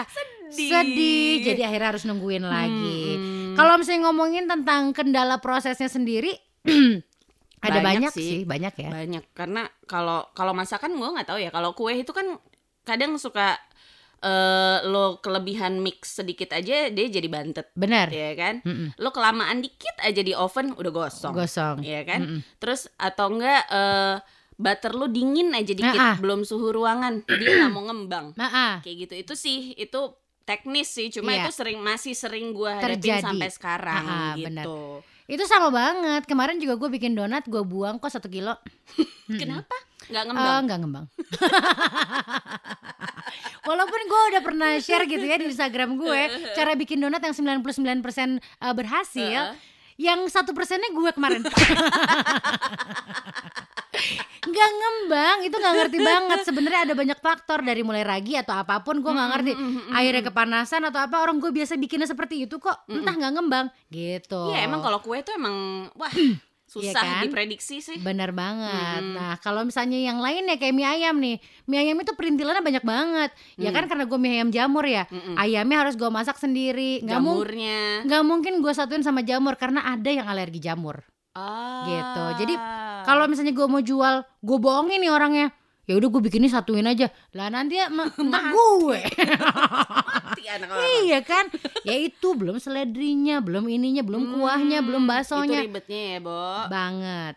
sedih. 0.50 0.72
sedih 0.72 1.32
jadi 1.46 1.62
akhirnya 1.66 1.90
harus 1.90 2.04
nungguin 2.06 2.44
lagi 2.44 3.02
Hmm. 3.12 3.41
Kalau 3.54 3.74
misalnya 3.76 4.06
ngomongin 4.06 4.46
tentang 4.46 4.92
kendala 4.92 5.38
prosesnya 5.38 5.88
sendiri 5.88 6.36
ada 7.62 7.78
banyak, 7.78 8.10
Banyak 8.10 8.14
sih. 8.14 8.28
sih. 8.28 8.42
banyak 8.44 8.74
ya 8.76 8.90
banyak 8.90 9.24
karena 9.32 9.62
kalau 9.86 10.26
kalau 10.32 10.52
masakan 10.52 10.94
gue 10.94 11.08
nggak 11.08 11.28
tahu 11.28 11.38
ya. 11.38 11.50
Kalau 11.50 11.72
kue 11.72 11.94
itu 11.94 12.10
kan 12.10 12.26
kadang 12.82 13.16
suka 13.16 13.58
eh 14.22 14.78
lo 14.86 15.18
kelebihan 15.18 15.78
mix 15.78 16.18
sedikit 16.18 16.54
aja 16.54 16.90
dia 16.90 17.06
jadi 17.08 17.26
bantet, 17.26 17.74
benar 17.74 18.06
ya 18.08 18.34
kan? 18.34 18.62
Mm-mm. 18.62 18.94
Lo 18.98 19.10
kelamaan 19.10 19.62
dikit 19.62 19.98
aja 19.98 20.22
di 20.22 20.34
oven 20.34 20.74
udah 20.74 20.92
gosong. 20.92 21.34
gosong 21.34 21.82
Iya 21.82 22.06
kan? 22.06 22.22
Mm-mm. 22.22 22.40
Terus 22.58 22.86
atau 22.96 23.34
enggak 23.34 23.66
eh 23.68 24.18
butter 24.58 24.94
lo 24.94 25.10
dingin 25.10 25.50
aja 25.52 25.74
dikit 25.74 25.98
Ah, 25.98 26.14
ah. 26.14 26.18
belum 26.18 26.46
suhu 26.46 26.70
ruangan 26.70 27.26
dia 27.26 27.50
nggak 27.58 27.74
mau 27.74 27.82
ngembang 27.82 28.38
Nah, 28.38 28.46
ah. 28.48 28.76
kayak 28.86 29.10
gitu 29.10 29.14
itu 29.18 29.34
sih 29.34 29.74
itu 29.74 30.02
teknis 30.44 30.90
sih 30.90 31.08
cuma 31.10 31.32
Iya. 31.32 31.46
itu 31.46 31.52
sering 31.54 31.80
masih 31.80 32.14
sering 32.14 32.52
gua 32.52 32.76
hadapin 32.76 32.98
Terjadi. 32.98 33.24
sampai 33.24 33.50
sekarang 33.50 34.04
Ah, 34.04 34.12
ah, 34.12 34.32
gitu 34.34 34.46
benar. 34.48 34.66
Itu 35.26 35.48
sama 35.48 35.72
banget. 35.72 36.28
Kemarin 36.28 36.60
juga 36.60 36.76
gue 36.76 36.92
bikin 36.92 37.16
donat, 37.16 37.48
gue 37.48 37.64
buang 37.64 37.96
kok 37.96 38.12
satu 38.12 38.28
kilo. 38.28 38.52
Kenapa 39.32 39.72
nggak 40.06 40.18
Eh, 40.18 40.28
ngembang 40.28 40.62
nggak 40.68 40.80
ngembang. 40.82 41.06
Walaupun 43.64 44.02
gue 44.02 44.22
udah 44.30 44.42
pernah 44.42 44.72
share 44.78 45.06
gitu 45.06 45.22
ya 45.22 45.38
di 45.38 45.48
Instagram 45.48 45.96
gue 45.96 46.22
cara 46.58 46.76
bikin 46.76 47.00
donat 47.00 47.22
yang 47.22 47.32
99% 47.32 47.64
eh, 48.60 48.74
berhasil, 48.74 49.56
Heeh. 49.56 49.56
yang 49.96 50.20
satu 50.28 50.52
persennya 50.52 50.92
gue 50.92 51.10
kemarin. 51.14 51.48
Nggak 54.42 54.70
ngembang, 54.74 55.38
itu 55.44 55.56
nggak 55.56 55.76
ngerti 55.78 55.98
banget. 56.00 56.40
Sebenarnya 56.44 56.80
ada 56.84 56.94
banyak 56.96 57.20
faktor 57.20 57.60
dari 57.62 57.82
mulai 57.82 58.02
ragi 58.02 58.34
atau 58.34 58.56
apa 58.56 58.82
pun 58.82 59.00
gue 59.00 59.12
nggak 59.12 59.30
ngerti. 59.32 59.52
Airnya 59.92 60.24
kepanasan 60.26 60.82
atau 60.88 61.00
apa 61.00 61.20
orang 61.20 61.38
gue 61.38 61.52
biasa 61.52 61.76
bikinnya 61.76 62.06
seperti 62.06 62.44
itu 62.44 62.58
kok, 62.58 62.88
entah 62.88 63.12
nggak 63.12 63.32
ngembang 63.36 63.68
gitu. 63.88 64.50
Iya 64.50 64.66
emang 64.66 64.80
kalau 64.80 65.00
kue 65.00 65.22
tuh 65.22 65.36
emang 65.36 65.54
wah 65.94 66.10
susah 66.72 67.04
kan? 67.04 67.28
diprediksi 67.28 67.84
sih. 67.84 68.00
Bener 68.00 68.32
banget. 68.32 69.04
Mm-mm. 69.04 69.20
Nah, 69.20 69.36
kalau 69.44 69.68
misalnya 69.68 70.00
yang 70.00 70.24
lain 70.24 70.48
ya 70.48 70.56
kayak 70.56 70.72
mie 70.72 70.88
ayam 70.88 71.20
nih. 71.20 71.36
Mie 71.68 71.84
ayam 71.84 72.00
itu 72.00 72.16
perintilannya 72.16 72.64
banyak 72.64 72.86
banget. 72.88 73.32
Ya 73.60 73.70
Mm. 73.70 73.76
kan 73.76 73.84
karena 73.92 74.04
gue 74.08 74.16
mie 74.16 74.40
ayam 74.40 74.50
jamur 74.50 74.88
ya. 74.88 75.04
Mm-mm. 75.12 75.36
Ayamnya 75.36 75.84
harus 75.84 76.00
gue 76.00 76.08
masak 76.08 76.40
sendiri. 76.40 77.04
Nggak 77.04 77.20
Jamurnya. 77.20 77.80
nggak 78.08 78.24
mungkin 78.24 78.54
gue 78.64 78.72
satuin 78.72 79.04
sama 79.04 79.20
jamur 79.20 79.60
karena 79.60 79.84
ada 79.84 80.08
yang 80.08 80.24
alergi 80.26 80.64
jamur. 80.64 81.04
Ah. 81.34 81.84
Gitu. 81.84 82.24
Jadi, 82.44 82.56
Kalau 83.02 83.26
misalnya 83.26 83.52
gue 83.52 83.66
mau 83.66 83.82
jual, 83.82 84.16
gue 84.22 84.58
bohongin 84.58 85.02
nih 85.02 85.10
orangnya. 85.10 85.48
Ya 85.90 85.98
udah 85.98 86.08
gue 86.08 86.22
bikinnya 86.22 86.48
satuin 86.48 86.86
aja. 86.86 87.10
Lah 87.34 87.50
nanti 87.50 87.76
ya 87.76 87.90
emak 87.92 88.14
gue. 88.16 89.00
mati 90.32 90.44
anak 90.48 90.70
orang. 90.70 90.90
iya 91.04 91.20
kan? 91.22 91.46
Ya 91.82 91.96
itu 91.98 92.34
belum 92.34 92.58
seledrinya, 92.58 93.42
belum 93.42 93.68
ininya, 93.68 94.02
belum 94.02 94.38
kuahnya, 94.38 94.80
belum 94.82 95.04
Hmm, 95.04 95.12
baksonya. 95.12 95.60
Itu 95.60 95.68
ribetnya 95.68 96.02
ya, 96.08 96.18
Bo. 96.22 96.42
Banget. 96.70 97.36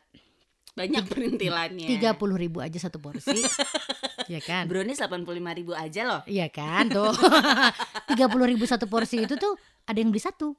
Banyak 0.74 1.04
perintilannya. 1.06 1.86
Tiga 1.86 2.18
puluh 2.18 2.34
ribu 2.34 2.58
aja 2.58 2.78
satu 2.78 2.98
porsi. 2.98 3.30
ya 4.32 4.40
kan? 4.42 4.66
Brownies 4.66 4.98
85 4.98 5.22
ribu 5.54 5.70
aja 5.70 6.02
loh. 6.02 6.20
Iya 6.26 6.50
kan 6.50 6.90
tuh 6.90 7.14
tiga 8.10 8.26
puluh 8.26 8.50
ribu 8.50 8.66
satu 8.66 8.90
porsi 8.90 9.22
itu 9.22 9.38
tuh 9.38 9.54
ada 9.86 9.94
yang 9.94 10.10
beli 10.10 10.18
satu. 10.18 10.58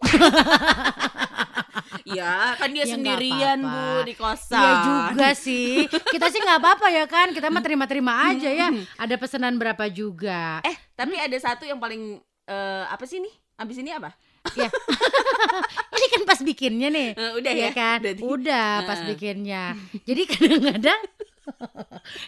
Ya 2.05 2.53
kan 2.53 2.69
dia 2.69 2.81
Ya, 2.81 2.93
sendirian 2.93 3.59
apa-apa. 3.59 3.97
bu 3.97 4.05
di 4.05 4.13
kosan. 4.13 4.55
Iya 4.55 4.73
juga 5.09 5.29
sih. 5.33 5.89
Kita 5.89 6.29
sih 6.29 6.37
nggak 6.37 6.59
apa-apa 6.59 6.87
ya 6.87 7.05
kan. 7.05 7.33
Kita 7.33 7.49
mah 7.49 7.59
terima-terima 7.59 8.13
aja 8.27 8.45
ya. 8.47 8.69
Ada 8.95 9.15
pesanan 9.15 9.57
berapa 9.57 9.89
juga. 9.89 10.61
Eh 10.61 10.77
tapi 10.93 11.17
ada 11.17 11.33
satu 11.35 11.63
yang 11.63 11.77
paling 11.77 12.17
eh, 12.45 12.83
apa 12.85 13.03
sih 13.03 13.17
nih? 13.17 13.33
Abis 13.55 13.77
ini 13.77 13.89
apa? 13.89 14.13
Ini 15.95 16.05
kan 16.11 16.21
pas 16.23 16.39
bikinnya 16.39 16.87
nih. 16.87 17.09
Eh, 17.11 17.31
udah 17.35 17.51
Iya 17.51 17.65
ya. 17.65 17.71
kan? 17.71 17.97
Berarti- 17.99 18.21
Udah 18.23 18.69
pas 18.83 18.99
bikinnya. 19.03 19.73
Jadi 20.03 20.21
kadang-kadang 20.27 21.01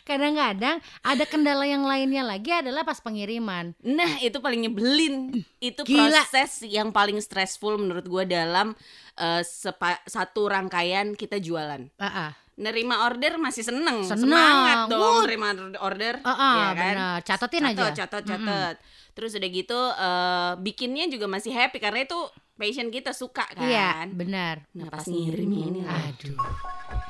kadang-kadang 0.03 0.77
ada 1.01 1.23
kendala 1.25 1.63
yang 1.63 1.83
lainnya 1.83 2.23
lagi 2.23 2.49
adalah 2.49 2.81
pas 2.81 2.97
pengiriman. 2.97 3.73
Nah, 3.81 4.17
itu 4.19 4.37
paling 4.37 4.65
nyebelin. 4.65 5.43
Itu 5.59 5.83
Gila. 5.83 6.11
proses 6.23 6.63
yang 6.63 6.89
paling 6.89 7.17
stressful 7.17 7.77
menurut 7.77 8.05
gua 8.05 8.23
dalam 8.23 8.73
eh, 9.15 9.41
sepa- 9.41 10.01
satu 10.03 10.47
rangkaian 10.47 11.13
kita 11.13 11.37
jualan. 11.37 11.89
Ah, 11.97 12.05
ah. 12.05 12.31
Nerima 12.57 13.05
order 13.05 13.37
masih 13.37 13.61
seneng, 13.61 14.01
Seneng. 14.01 14.33
semangat 14.33 14.89
dong 14.89 15.21
Wut. 15.21 15.29
nerima 15.29 15.53
order. 15.77 16.17
Ah, 16.25 16.33
ah, 16.33 16.53
ya 16.57 16.67
kan? 16.73 16.93
benar. 16.97 17.19
Catetin 17.21 17.61
Catat, 17.63 17.77
aja. 17.77 17.93
catat, 17.93 18.23
Mm-mm. 18.25 18.31
catat. 18.33 18.75
Terus 19.13 19.31
udah 19.33 19.49
gitu 19.49 19.79
eh, 19.93 20.51
bikinnya 20.61 21.05
juga 21.05 21.25
masih 21.25 21.53
happy 21.53 21.77
karena 21.77 22.01
itu 22.01 22.17
passion 22.57 22.89
kita 22.89 23.13
suka 23.13 23.45
kan. 23.47 23.61
Iya, 23.63 24.09
benar. 24.11 24.65
Nah, 24.73 24.89
pas 24.89 25.05
ngirimnya 25.05 25.63
ini. 25.69 25.79
Aduh. 25.85 26.35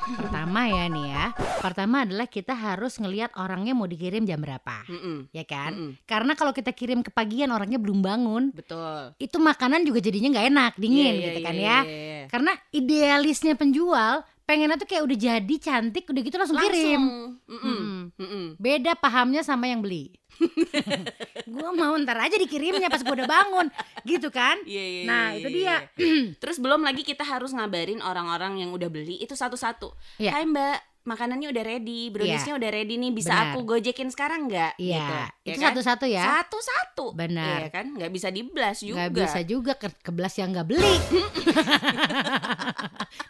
Pertama 0.07 0.67
ya 0.67 0.87
nih 0.87 1.05
ya. 1.07 1.25
Pertama 1.59 2.07
adalah 2.07 2.27
kita 2.27 2.55
harus 2.55 2.95
ngelihat 2.95 3.35
orangnya 3.35 3.75
mau 3.75 3.83
dikirim 3.83 4.23
jam 4.23 4.39
berapa. 4.39 4.87
Mm-mm, 4.87 5.31
Ya 5.35 5.43
kan? 5.43 5.75
mm-mm. 5.75 5.91
Karena 6.07 6.31
kalau 6.35 6.55
kita 6.55 6.71
kirim 6.71 7.03
ke 7.03 7.11
pagian 7.11 7.51
orangnya 7.51 7.75
belum 7.75 7.99
bangun, 7.99 8.55
Betul. 8.55 9.11
itu 9.19 9.35
makanan 9.35 9.83
juga 9.83 9.99
jadinya 9.99 10.31
nggak 10.31 10.47
enak, 10.47 10.71
dingin 10.79 11.13
Iya, 11.15 11.23
gitu 11.27 11.39
iya, 11.39 11.45
kan 11.47 11.55
iya, 11.55 11.63
ya. 11.67 11.79
iya, 11.83 11.97
iya. 11.97 12.25
Karena 12.31 12.51
idealisnya 12.71 13.53
penjual 13.59 14.23
pengennya 14.47 14.79
tuh 14.79 14.87
kayak 14.87 15.03
udah 15.03 15.17
jadi 15.19 15.55
cantik 15.59 16.07
udah 16.07 16.21
gitu 16.23 16.35
langsung, 16.39 16.55
kirim. 16.55 17.01
Langsung. 17.03 17.51
Mm-mm, 17.51 17.67
Mm-mm. 17.67 17.95
mm-mm. 18.15 18.45
Beda 18.55 18.95
pahamnya 18.95 19.43
sama 19.43 19.67
yang 19.67 19.83
beli. 19.83 20.15
gua 21.51 21.75
mau 21.75 21.91
ntar 21.99 22.15
aja 22.23 22.39
dikirimnya 22.39 22.87
pas 22.87 23.03
gua 23.03 23.19
udah 23.19 23.27
bangun, 23.27 23.67
gitu 24.07 24.31
kan? 24.31 24.55
Iya, 24.63 24.83
iya, 24.83 25.01
Nah, 25.03 25.25
iya, 25.33 25.37
itu 25.37 25.47
iya, 25.51 25.53
dia. 25.53 25.75
iya. 25.99 26.31
Terus 26.39 26.57
belum 26.57 26.79
lagi 26.79 27.03
kita 27.03 27.27
harus 27.27 27.51
ngabarin 27.51 27.99
orang-orang 27.99 28.63
yang 28.63 28.71
udah 28.71 28.87
beli 28.87 29.19
itu 29.19 29.35
satu-satu. 29.35 29.91
Iya. 30.15 30.31
Hai 30.31 30.47
Mbak, 30.47 30.96
makanannya 31.07 31.47
udah 31.47 31.63
ready, 31.63 32.11
browniesnya 32.11 32.53
udah 32.53 32.69
ready 32.69 32.93
nih, 32.95 33.09
bisa 33.09 33.31
Benar. 33.31 33.43
aku 33.49 33.59
gojekin 33.63 34.07
sekarang 34.11 34.45
nggak? 34.45 34.75
Iya, 34.75 35.31
Gitu, 35.39 35.47
ya 35.47 35.47
itu 35.47 35.57
kan? 35.57 35.65
satu-satu 35.71 36.05
ya. 36.05 36.23
Satu-satu. 36.35 37.05
Benar. 37.15 37.57
Iya 37.63 37.67
kan? 37.71 37.85
Nggak 37.95 38.11
bisa 38.11 38.27
diblas 38.27 38.77
juga. 38.79 38.95
Nggak 38.99 39.11
bisa 39.15 39.39
juga 39.41 39.71
ke 39.73 39.87
kebelas 40.03 40.33
yang 40.35 40.51
nggak 40.51 40.67
beli. 40.67 40.95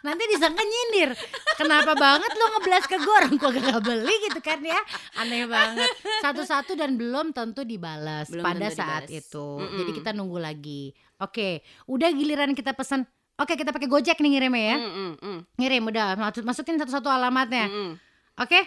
Nanti 0.00 0.22
disangka 0.28 0.60
nyindir. 0.60 1.10
Kenapa 1.54 1.92
banget 1.94 2.30
lo 2.32 2.44
ngebelas 2.56 2.84
ke 2.84 2.96
gue 2.96 3.14
orang 3.14 3.32
gua 3.36 3.50
gak 3.50 3.82
beli 3.82 4.14
gitu 4.26 4.38
kan 4.40 4.58
ya? 4.58 4.78
Aneh 5.16 5.44
banget. 5.44 5.88
Satu-satu 6.18 6.74
dan 6.74 6.94
belum 6.94 7.30
tentu 7.30 7.62
dibalas 7.62 8.28
Belum 8.28 8.42
pada 8.42 8.68
tentu 8.68 8.78
saat 8.78 9.02
dibalas. 9.06 9.22
itu. 9.22 9.46
Mm-mm. 9.58 9.76
Jadi 9.78 9.90
kita 9.94 10.10
nunggu 10.12 10.38
lagi. 10.38 10.82
Oke, 11.18 11.62
udah 11.86 12.08
giliran 12.10 12.52
kita 12.52 12.72
pesan. 12.72 13.04
Oke, 13.38 13.54
kita 13.54 13.70
pakai 13.70 13.86
Gojek 13.86 14.18
nih 14.18 14.30
ngirimnya 14.32 14.64
ya. 14.64 14.76
Mm, 14.76 14.90
mm, 14.90 15.12
mm, 15.20 15.38
Ngirim 15.56 15.82
udah 15.86 16.06
masuk- 16.14 16.42
masukin 16.42 16.74
satu-satu 16.76 17.06
alamatnya. 17.06 17.64
mm, 17.64 17.74
mm. 17.76 17.92
Oke, 18.36 18.60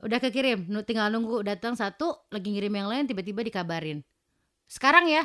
udah 0.00 0.18
kekirim. 0.18 0.58
Tinggal 0.82 1.08
nunggu 1.08 1.42
datang 1.42 1.72
satu, 1.72 2.26
lagi 2.28 2.48
ngirim 2.48 2.70
yang 2.72 2.88
lain, 2.88 3.04
tiba-tiba 3.04 3.40
dikabarin. 3.40 4.02
Sekarang 4.66 5.06
ya, 5.06 5.22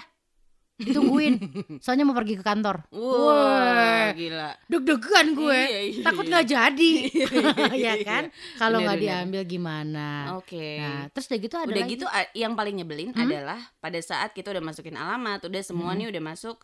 ditungguin. 0.75 1.33
Soalnya 1.83 2.03
mau 2.03 2.13
pergi 2.13 2.38
ke 2.38 2.43
kantor. 2.43 2.85
Wah, 2.88 3.17
Wah, 3.23 4.05
gila. 4.13 4.50
deg-degan 4.67 5.27
gue. 5.31 5.57
Iya, 5.59 5.81
iya, 5.91 6.03
Takut 6.03 6.23
iya. 6.23 6.31
nggak 6.31 6.45
jadi, 6.47 6.91
Iya, 7.73 7.73
ya 7.89 7.93
kan? 8.00 8.23
Kalau 8.55 8.77
nggak 8.79 9.00
diambil 9.00 9.41
gimana? 9.43 10.38
Oke. 10.38 10.77
Nah, 10.77 11.09
terus 11.09 11.25
udah 11.27 11.39
gitu 11.39 11.55
ada 11.55 11.65
udah 11.67 11.77
lagi. 11.79 11.91
gitu 11.91 12.05
yang 12.35 12.53
paling 12.53 12.75
nyebelin 12.75 13.09
Hmm? 13.09 13.25
adalah 13.25 13.57
pada 13.75 13.97
saat 14.00 14.31
kita 14.31 14.50
udah 14.50 14.62
masukin 14.63 14.93
alamat, 14.95 15.41
udah 15.43 15.62
semua 15.62 15.91
Hmm. 15.91 16.00
nih 16.00 16.07
udah 16.09 16.23
masuk 16.23 16.62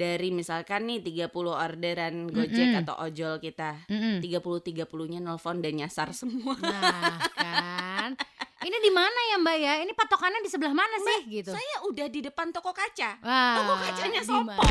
dari 0.00 0.32
misalkan 0.32 0.88
nih 0.88 1.04
30 1.04 1.28
orderan 1.46 2.24
Gojek 2.26 2.56
Mm-mm. 2.72 2.80
atau 2.80 2.96
ojol 2.96 3.36
kita. 3.36 3.84
Mm-mm. 3.92 4.24
30 4.24 4.40
30-nya 4.40 5.20
nelpon 5.20 5.60
dan 5.60 5.76
nyasar 5.76 6.08
semua. 6.16 6.56
Nah, 6.56 7.20
kan. 7.36 8.16
Ini 8.60 8.76
di 8.76 8.92
mana 8.92 9.20
ya 9.28 9.36
Mbak 9.36 9.56
ya? 9.56 9.74
Ini 9.80 9.92
patokannya 9.92 10.40
di 10.40 10.48
sebelah 10.48 10.72
mana 10.72 10.96
sih 10.96 11.28
gitu? 11.30 11.48
Saya 11.48 11.76
udah 11.84 12.06
di 12.08 12.20
depan 12.20 12.48
toko 12.48 12.72
kaca. 12.72 13.16
Wah, 13.20 13.56
Toko 13.56 13.74
kacanya 13.78 14.20
Sopo. 14.20 14.52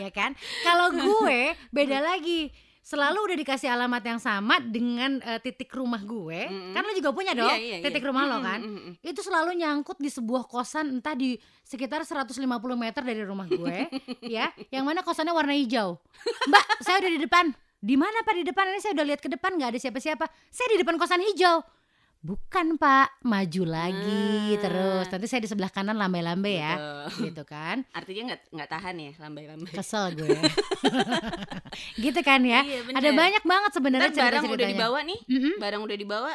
ya 0.00 0.10
kan? 0.10 0.32
Kalau 0.60 0.88
gue 0.90 1.40
beda 1.68 2.00
lagi. 2.12 2.48
Selalu 2.90 3.18
udah 3.22 3.36
dikasih 3.38 3.70
alamat 3.70 4.02
yang 4.02 4.18
sama 4.18 4.58
dengan 4.58 5.22
eh, 5.22 5.38
titik 5.38 5.70
rumah 5.70 6.02
gue. 6.02 6.50
Mm-mm. 6.50 6.74
Kan 6.74 6.82
lo 6.82 6.90
juga 6.90 7.14
punya 7.14 7.38
dong 7.38 7.46
Iya, 7.46 7.54
iya, 7.54 7.76
iya. 7.78 7.84
titik 7.86 8.02
rumah 8.02 8.26
lo 8.26 8.42
Mm, 8.42 8.44
kan. 8.44 8.58
mm, 8.58 8.66
mm, 8.66 8.82
mm. 8.82 8.94
Itu 9.06 9.20
selalu 9.22 9.50
nyangkut 9.54 10.02
di 10.02 10.10
sebuah 10.10 10.50
kosan 10.50 10.98
entah 10.98 11.14
di 11.14 11.38
sekitar 11.62 12.02
150 12.02 12.34
meter 12.74 13.02
dari 13.06 13.22
rumah 13.22 13.46
gue, 13.46 13.86
ya. 14.26 14.50
Yang 14.74 14.84
mana 14.84 15.00
kosannya 15.00 15.30
warna 15.30 15.54
hijau. 15.54 16.02
Mbak, 16.50 16.64
saya 16.82 16.98
udah 16.98 17.12
di 17.14 17.20
depan. 17.22 17.46
Di 17.78 17.94
mana 17.94 18.20
Pak 18.20 18.34
di 18.34 18.44
depan? 18.44 18.66
Ini 18.68 18.80
saya 18.82 18.92
udah 18.92 19.06
lihat 19.06 19.20
ke 19.22 19.30
depan 19.30 19.54
nggak 19.54 19.70
ada 19.72 19.78
siapa-siapa. 19.78 20.26
Saya 20.50 20.74
di 20.74 20.82
depan 20.82 20.98
kosan 20.98 21.22
hijau. 21.22 21.62
Bukan 22.20 22.76
Pak, 22.76 23.24
maju 23.24 23.62
lagi 23.64 24.52
Nah. 24.52 24.60
terus. 24.60 25.06
Nanti 25.08 25.24
saya 25.24 25.40
di 25.40 25.48
sebelah 25.48 25.72
kanan 25.72 25.96
lambai-lambai 25.96 26.52
ya, 26.52 26.74
Betul. 26.76 27.32
gitu 27.32 27.42
kan. 27.48 27.80
Artinya 27.96 28.22
nggak 28.36 28.40
nggak 28.52 28.68
tahan 28.68 28.94
ya 29.00 29.12
lambai-lambai. 29.16 29.72
Kesel 29.72 30.12
gue. 30.12 30.28
gitu 32.04 32.20
kan 32.20 32.44
ya. 32.44 32.60
Iya, 32.60 32.92
Ada 32.92 33.10
banyak 33.16 33.44
banget 33.48 33.70
sebenarnya 33.72 34.10
Ntar 34.12 34.20
barang 34.36 34.44
udah 34.52 34.68
dibawa 34.68 34.98
nih, 35.00 35.18
barang 35.56 35.80
udah 35.80 35.96
dibawa, 35.96 36.30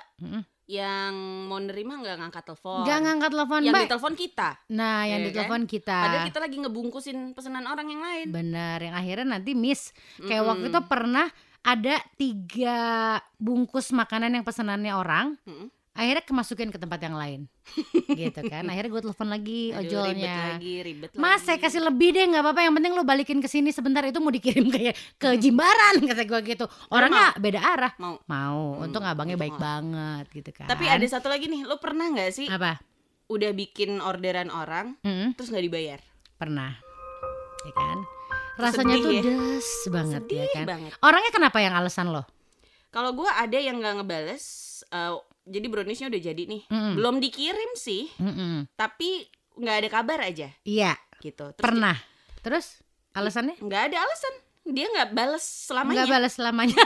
yang 0.65 1.13
mau 1.45 1.61
nerima 1.61 2.01
nggak 2.01 2.17
ngangkat 2.17 2.43
telepon. 2.49 2.81
Nggak 2.81 2.99
ngangkat 3.05 3.29
telepon 3.29 3.59
yang 3.61 3.75
ditelepon 3.85 4.13
kita. 4.17 4.49
Nah, 4.73 4.99
yang 5.05 5.21
Iya 5.21 5.27
ditelepon 5.29 5.63
kita. 5.69 5.99
Padahal 6.01 6.25
kita 6.25 6.39
lagi 6.41 6.57
ngebungkusin 6.65 7.17
pesanan 7.37 7.69
orang 7.69 7.85
yang 7.85 8.01
lain. 8.01 8.27
Bener, 8.33 8.77
yang 8.81 8.97
akhirnya 8.97 9.37
nanti 9.37 9.53
miss. 9.53 9.93
Kayak 10.17 10.41
Mm-mm. 10.41 10.49
waktu 10.49 10.65
itu 10.73 10.79
pernah 10.89 11.27
ada 11.65 11.97
tiga 12.15 12.77
bungkus 13.35 13.89
makanan 13.89 14.29
yang 14.31 14.43
pesanannya 14.43 14.93
orang, 14.93 15.33
Mm-mm. 15.41 15.73
akhirnya 15.91 16.21
kemasukin 16.21 16.69
ke 16.69 16.77
tempat 16.77 17.01
yang 17.01 17.13
lain, 17.13 17.41
gitu 18.11 18.41
kan. 18.43 18.61
Akhirnya 18.63 18.87
gue 18.87 19.01
telepon 19.01 19.25
lagi 19.25 19.71
Aduh, 19.71 19.81
Ribet 19.81 19.89
ojolnya. 20.13 20.37
lagi, 20.53 20.73
ribet 20.79 21.09
Mas, 21.15 21.41
lagi. 21.41 21.45
saya 21.47 21.57
kasih 21.57 21.81
lebih 21.81 22.09
deh, 22.11 22.25
nggak 22.27 22.39
apa-apa. 22.39 22.61
Yang 22.61 22.75
penting 22.75 22.91
lu 22.93 23.03
balikin 23.03 23.39
ke 23.39 23.47
sini 23.47 23.69
sebentar 23.69 24.03
itu 24.03 24.19
mau 24.19 24.29
dikirim 24.29 24.69
ke 24.69 24.77
ke 25.17 25.29
Jimbaran 25.41 25.97
kata 25.99 26.21
gue 26.23 26.39
gitu. 26.45 26.65
Orangnya 26.87 27.33
beda 27.35 27.59
arah. 27.59 27.91
mau. 27.97 28.21
Mau, 28.23 28.61
Hmm, 28.75 28.83
untung 28.85 29.01
abangnya 29.01 29.35
baik 29.35 29.55
lah. 29.55 29.81
banget 29.81 30.25
gitu 30.31 30.51
kan. 30.53 30.67
Tapi 30.67 30.85
ada 30.85 31.05
satu 31.05 31.25
lagi 31.25 31.47
nih, 31.47 31.63
lo 31.63 31.75
pernah 31.75 32.05
nggak 32.07 32.29
sih 32.29 32.45
apa? 32.47 32.77
udah 33.25 33.51
bikin 33.51 33.97
orderan 33.99 34.47
orang 34.47 35.01
Mm-mm, 35.01 35.33
terus 35.33 35.49
nggak 35.49 35.65
dibayar? 35.65 35.99
pernah, 36.35 36.77
ya 37.61 37.73
kan? 37.73 37.97
Rasanya 38.55 38.95
Sedih 38.95 39.03
tuh 39.03 39.11
ya. 39.11 39.21
des 39.21 39.67
banget 39.89 40.21
Sedih 40.21 40.37
ya 40.37 40.45
kan. 40.51 40.65
banget. 40.65 40.91
Orangnya 40.99 41.31
kenapa 41.31 41.57
yang 41.59 41.73
alasan 41.73 42.07
lo? 42.09 42.23
Kalau 42.87 43.11
gua 43.11 43.35
ada 43.35 43.55
yang 43.55 43.75
nggak 43.75 43.99
ngebales, 43.99 44.45
eh, 44.85 45.13
jadi 45.43 45.67
browniesnya 45.67 46.07
udah 46.07 46.21
jadi 46.23 46.43
nih, 46.45 46.61
Mm-mm. 46.65 46.93
belum 46.95 47.19
dikirim 47.19 47.71
sih, 47.75 48.07
Mm-mm. 48.15 48.71
tapi 48.73 49.27
nggak 49.55 49.77
ada 49.77 49.89
kabar 49.89 50.19
aja 50.21 50.47
Iya, 50.63 50.95
gitu. 51.19 51.51
Terus 51.51 51.61
pernah. 51.61 51.95
Terus 52.39 52.79
alasannya? 53.11 53.55
nggak 53.57 53.81
ada 53.91 53.97
alasan, 53.99 54.33
dia 54.65 54.89
nggak 54.89 55.09
bales 55.11 55.45
selamanya. 55.45 55.95
Nggak 55.95 56.09
balas 56.11 56.33
selamanya. 56.33 56.77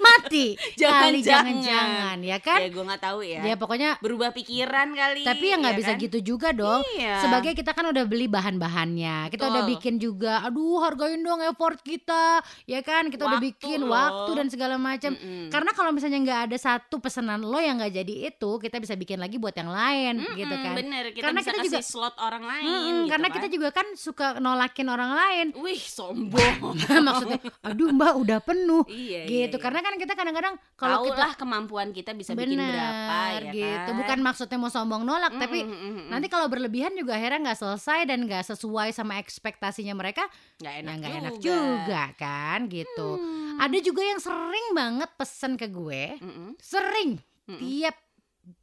Mati. 0.00 0.46
Jangan-jangan. 0.76 1.02
Kali 1.02 1.20
jangan-jangan 1.22 2.16
ya 2.20 2.38
kan? 2.38 2.58
Ya 2.60 2.68
gua 2.68 2.84
nggak 2.86 3.02
tahu 3.02 3.20
ya. 3.22 3.40
Ya 3.42 3.54
pokoknya 3.56 3.90
Berubah 3.98 4.30
pikiran 4.30 4.88
kali. 4.90 5.22
tapi 5.22 5.44
ya 5.46 5.56
nggak 5.56 5.74
ya 5.74 5.78
bisa 5.78 5.92
kan? 5.94 6.00
gitu 6.00 6.18
juga 6.22 6.48
dong. 6.52 6.84
Iya. 6.92 7.16
Sebagai 7.20 7.52
kita 7.54 7.72
kan 7.72 7.84
udah 7.86 8.04
beli 8.04 8.26
bahan-bahannya, 8.26 9.28
kita 9.28 9.44
udah 9.46 9.62
Betul. 9.62 9.72
bikin 9.74 9.94
juga, 9.96 10.42
aduh 10.42 10.78
hargain 10.80 11.18
dong 11.18 11.40
effort 11.42 11.80
kita, 11.80 12.38
ya 12.64 12.80
kan? 12.80 13.08
Kita 13.08 13.24
udah 13.24 13.36
Waktu 13.36 13.48
bikin 13.50 13.80
loh. 13.80 13.90
waktu 13.90 14.30
dan 14.34 14.46
segala 14.48 14.76
macam. 14.76 15.12
Mm-mm. 15.12 15.48
Karena 15.48 15.70
kalau 15.72 15.90
misalnya 15.90 16.18
nggak 16.20 16.40
ada 16.46 16.58
satu 16.58 16.98
pesanan 16.98 17.40
lo 17.40 17.56
yang 17.56 17.78
nggak 17.78 17.94
jadi 17.94 18.14
itu, 18.30 18.50
kita 18.58 18.76
bisa 18.76 18.94
bikin 18.94 19.16
lagi 19.16 19.36
buat 19.36 19.54
yang 19.54 19.70
lain, 19.70 20.20
Mm-mm, 20.20 20.36
gitu 20.36 20.54
kan? 20.54 20.74
Bener, 20.76 21.04
kita 21.10 21.24
Karena 21.24 21.40
bisa 21.40 21.50
kita 21.50 21.58
kasih 21.58 21.70
juga- 21.72 21.80
slot 21.82 22.14
orang 22.18 22.44
lain. 22.44 22.64
Mm-mm, 22.64 22.84
gitu 23.00 23.10
karena 23.10 23.26
kan. 23.26 23.34
kita 23.34 23.46
juga 23.48 23.68
kan 23.70 23.86
suka 23.94 24.26
nolakin 24.36 24.88
orang 24.88 25.10
lain. 25.10 25.46
Wih, 25.56 25.80
sombong. 25.80 26.49
Maksudnya, 27.06 27.40
aduh 27.62 27.88
mbak 27.92 28.12
udah 28.18 28.38
penuh, 28.42 28.82
iya, 28.90 29.24
gitu. 29.26 29.56
iya, 29.56 29.62
Karena 29.62 29.80
kan 29.80 29.94
kita 29.96 30.12
kadang-kadang 30.14 30.54
kalau 30.74 31.06
kita 31.06 31.22
lah 31.22 31.34
kemampuan 31.36 31.94
kita 31.94 32.10
bisa 32.12 32.34
bikin 32.34 32.58
Bener, 32.58 32.72
berapa 32.74 33.18
ya 33.38 33.52
gitu. 33.52 33.90
kan? 33.90 33.96
Bukan 34.00 34.18
maksudnya 34.20 34.58
mau 34.58 34.70
sombong 34.72 35.02
nolak, 35.04 35.32
tapi 35.36 35.62
Mm, 35.62 35.70
mm, 35.70 35.80
mm, 35.80 35.92
mm. 35.92 36.06
nanti 36.10 36.26
kalau 36.26 36.46
berlebihan 36.48 36.92
juga 36.96 37.14
akhirnya 37.14 37.50
nggak 37.50 37.58
selesai 37.60 38.00
dan 38.08 38.18
nggak 38.24 38.44
sesuai 38.50 38.88
sama 38.90 39.20
ekspektasinya 39.20 39.94
mereka, 39.94 40.24
nggak 40.58 40.74
ya 40.74 40.80
enak, 40.82 40.94
nggak 40.98 41.10
juga. 41.10 41.20
enak 41.20 41.34
juga 41.40 42.02
kan, 42.16 42.58
gitu. 42.66 43.08
Hmm. 43.20 43.58
Ada 43.60 43.78
juga 43.84 44.02
yang 44.02 44.20
sering 44.20 44.66
banget 44.72 45.10
pesen 45.14 45.52
ke 45.54 45.66
gue, 45.68 46.16
Mm-mm, 46.18 46.48
sering 46.56 47.20
mm-mm, 47.44 47.60
tiap 47.60 47.96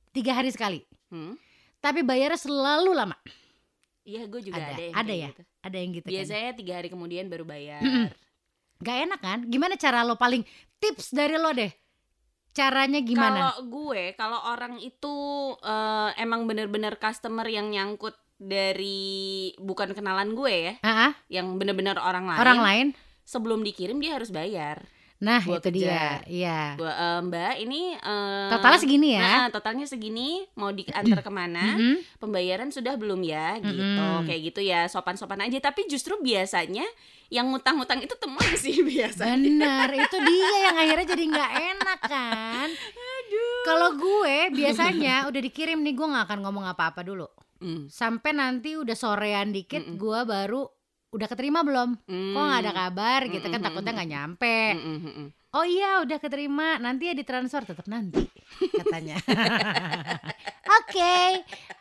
tiga 0.10 0.32
hari 0.34 0.50
sekali, 0.50 0.82
mm. 1.14 1.38
tapi 1.78 2.02
bayarnya 2.02 2.42
selalu 2.42 2.92
lama. 2.98 3.18
Iya, 4.08 4.24
gue 4.32 4.40
juga 4.40 4.56
Ada, 4.56 4.72
ada, 4.72 4.84
yang 4.88 4.96
ada 4.96 5.14
ya? 5.14 5.30
gitu. 5.36 5.42
Ada 5.60 5.78
yang 5.84 5.92
gitu 5.92 6.06
kan. 6.08 6.14
Biasanya 6.16 6.52
tiga 6.56 6.74
hari 6.80 6.88
kemudian 6.88 7.26
baru 7.28 7.44
bayar. 7.44 7.84
Mm-mm. 7.84 8.08
Gak 8.80 8.98
enak 9.04 9.20
kan? 9.20 9.40
Gimana 9.52 9.76
cara 9.76 10.08
lo 10.08 10.16
paling 10.16 10.48
tips 10.80 11.12
dari 11.12 11.36
lo 11.36 11.52
deh? 11.52 11.72
caranya 12.58 12.98
gimana? 13.06 13.54
Kalau 13.54 13.70
gue, 13.70 14.18
kalau 14.18 14.40
orang 14.50 14.82
itu 14.82 15.14
eh, 15.62 16.10
emang 16.18 16.50
bener-bener 16.50 16.98
customer 16.98 17.46
yang 17.46 17.70
nyangkut 17.70 18.18
dari 18.38 19.54
bukan 19.62 19.94
kenalan 19.94 20.34
gue 20.34 20.54
ya, 20.54 20.74
Ah, 20.82 21.10
ah, 21.10 21.14
yang 21.30 21.62
bener-bener 21.62 22.02
orang 22.02 22.26
lain. 22.26 22.40
orang 22.42 22.60
lain? 22.66 22.88
Sebelum 23.30 23.62
dikirim 23.62 24.02
dia 24.02 24.18
harus 24.18 24.34
bayar. 24.34 24.90
Nah, 25.18 25.42
Gua 25.42 25.58
itu 25.58 25.70
dia. 25.74 25.90
kejar. 25.90 26.20
Iya. 26.30 26.62
Gua, 26.76 26.94
eh, 26.94 27.20
Mbak, 27.24 27.54
ini 27.60 27.82
eh, 27.92 28.50
Totalnya 28.54 28.78
segini 28.78 29.08
ya. 29.12 29.22
nah, 29.22 29.46
totalnya 29.50 29.86
segini, 29.86 30.30
mau 30.54 30.70
diantar 30.70 31.20
ke 31.20 31.32
mana? 31.32 31.74
Mm-mm. 31.74 31.98
Pembayaran 32.18 32.70
sudah 32.70 32.94
belum 32.96 33.26
ya? 33.26 33.58
Gitu, 33.58 33.82
Mm-mm. 33.82 34.24
kayak 34.24 34.42
gitu 34.46 34.62
ya, 34.62 34.86
sopan-sopan 34.86 35.42
aja. 35.42 35.58
Tapi 35.60 35.90
justru 35.90 36.14
biasanya 36.18 36.86
yang 37.28 37.50
ngutang-ngutang 37.50 38.00
itu 38.00 38.14
teman 38.14 38.46
sih 38.62 38.78
biasa. 38.80 39.26
Bener, 39.28 39.90
itu 39.92 40.18
dia 40.22 40.52
yang 40.64 40.76
akhirnya 40.78 41.08
jadi 41.08 41.24
nggak 41.28 41.52
enak 41.74 42.00
kan. 42.04 42.70
Kalau 43.64 43.90
gue 43.94 44.54
biasanya 44.54 45.28
udah 45.28 45.42
dikirim 45.42 45.82
nih 45.82 45.94
gue 45.94 46.08
nggak 46.08 46.26
akan 46.26 46.40
ngomong 46.42 46.66
apa-apa 46.68 47.02
dulu. 47.02 47.28
Mm, 47.58 47.90
Sampai 47.90 48.32
nanti 48.32 48.78
udah 48.78 48.94
sorean 48.94 49.50
dikit 49.50 49.82
gue 49.84 50.20
baru 50.24 50.62
udah 51.10 51.28
keterima 51.28 51.62
belum? 51.62 51.96
mm, 52.04 52.34
Kok 52.34 52.44
nggak 52.44 52.62
ada 52.62 52.74
kabar 52.74 53.22
gitu 53.26 53.44
kan 53.44 53.52
Mm-mm, 53.54 53.66
takutnya 53.66 53.92
nggak 53.94 54.10
nyampe. 54.10 54.58
mm, 54.72 54.82
mm, 54.82 55.00
mm, 55.00 55.14
mm. 55.16 55.28
Oh 55.50 55.64
iya 55.64 56.04
udah 56.04 56.18
keterima 56.18 56.78
nanti 56.78 57.08
ya 57.08 57.14
ditransfer 57.14 57.64
tetap 57.64 57.88
nanti 57.88 58.20
katanya. 58.74 59.16
Oke, 60.78 61.18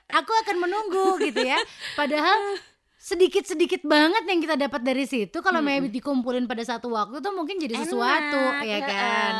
aku 0.09 0.33
akan 0.33 0.57
menunggu 0.59 1.19
gitu 1.21 1.43
ya. 1.43 1.59
Padahal 1.93 2.57
sedikit-sedikit 2.97 3.85
banget 3.85 4.27
yang 4.27 4.41
kita 4.41 4.57
dapat 4.57 4.83
dari 4.83 5.05
situ 5.05 5.39
kalau 5.39 5.61
Mm-mm. 5.61 5.83
maybe 5.83 5.93
dikumpulin 5.93 6.47
pada 6.47 6.63
satu 6.63 6.91
waktu 6.91 7.19
tuh 7.21 7.31
mungkin 7.31 7.59
jadi 7.59 7.75
sesuatu 7.77 8.41
Enak, 8.57 8.65
ya 8.65 8.79
kan. 8.83 9.33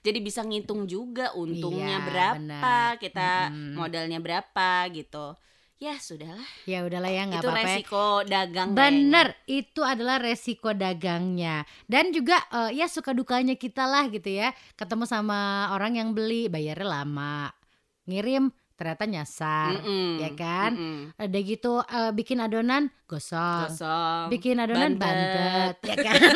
Jadi 0.00 0.18
bisa 0.20 0.40
ngitung 0.40 0.84
juga 0.84 1.32
untungnya 1.32 1.98
Iya, 1.98 2.06
berapa, 2.06 2.36
benar. 2.38 2.92
kita 2.96 3.30
Mm-mm. 3.48 3.74
modalnya 3.74 4.18
berapa 4.18 4.68
gitu. 4.90 5.36
Ya 5.82 5.98
sudahlah, 5.98 6.46
Ya 6.62 6.86
udahlah 6.86 7.10
ya 7.10 7.26
nggak 7.26 7.42
itu 7.42 7.48
apa-apa. 7.50 7.58
ya. 7.58 7.66
resiko 7.74 8.04
dagang. 8.22 8.68
Bener, 8.70 9.34
itu 9.50 9.82
adalah 9.82 10.22
resiko 10.22 10.70
dagangnya. 10.70 11.66
Dan 11.90 12.14
juga 12.14 12.38
eh, 12.54 12.78
ya 12.78 12.86
suka 12.86 13.10
dukanya 13.10 13.58
kita 13.58 13.90
lah 13.90 14.06
gitu 14.06 14.30
ya. 14.30 14.54
Ketemu 14.78 15.10
sama 15.10 15.66
orang 15.74 15.98
yang 15.98 16.14
beli, 16.14 16.46
bayarnya 16.46 16.86
lama. 16.86 17.50
Ngirim 18.06 18.54
ternyata 18.78 19.10
nyasar. 19.10 19.82
kayaknya. 19.82 20.22
ya 20.22 20.30
kan? 20.38 20.70
Ada 21.18 21.38
gitu 21.42 21.82
eh, 21.82 22.12
bikin 22.14 22.38
adonan 22.38 22.86
gosong. 23.10 23.66
Gosong. 23.66 24.30
Bikin 24.30 24.62
adonan 24.62 24.94
bantet. 24.94 25.34
bantet, 25.34 25.76
ya 25.82 25.96
kan? 25.98 26.34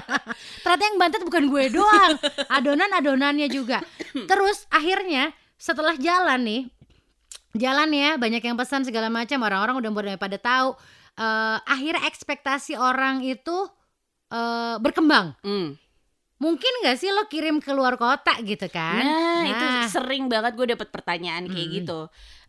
ternyata 0.66 0.82
yang 0.82 0.98
bantet 0.98 1.22
bukan 1.22 1.44
gue 1.46 1.64
doang. 1.70 2.18
Adonan-adonannya 2.50 3.46
juga. 3.46 3.78
Terus 4.30 4.66
akhirnya 4.74 5.30
setelah 5.54 5.94
jalan 5.94 6.42
nih, 6.42 6.62
jalan 7.54 7.88
ya 7.90 8.16
banyak 8.16 8.40
yang 8.40 8.56
pesan 8.56 8.82
segala 8.82 9.08
macam 9.08 9.40
orang-orang 9.40 9.76
udah 9.78 9.90
mulai 9.90 10.16
pada 10.16 10.36
tahu. 10.36 10.74
Eh, 11.12 11.58
akhirnya 11.62 12.04
ekspektasi 12.06 12.74
orang 12.74 13.20
itu 13.20 13.68
eh, 14.28 14.76
berkembang. 14.78 15.36
Mm. 15.44 15.76
Mungkin 16.40 16.72
gak 16.82 16.98
sih 16.98 17.06
lo 17.06 17.30
kirim 17.30 17.62
ke 17.62 17.70
luar 17.70 17.94
kota 17.94 18.34
gitu 18.42 18.66
kan? 18.66 18.98
Nah, 18.98 19.46
itu 19.46 19.62
Nah. 19.62 19.86
sering 19.86 20.26
banget 20.26 20.58
gue 20.58 20.66
dapet 20.68 20.90
pertanyaan 20.90 21.46
kayak 21.46 21.54
Mm-mm. 21.68 21.78
gitu. 21.78 22.00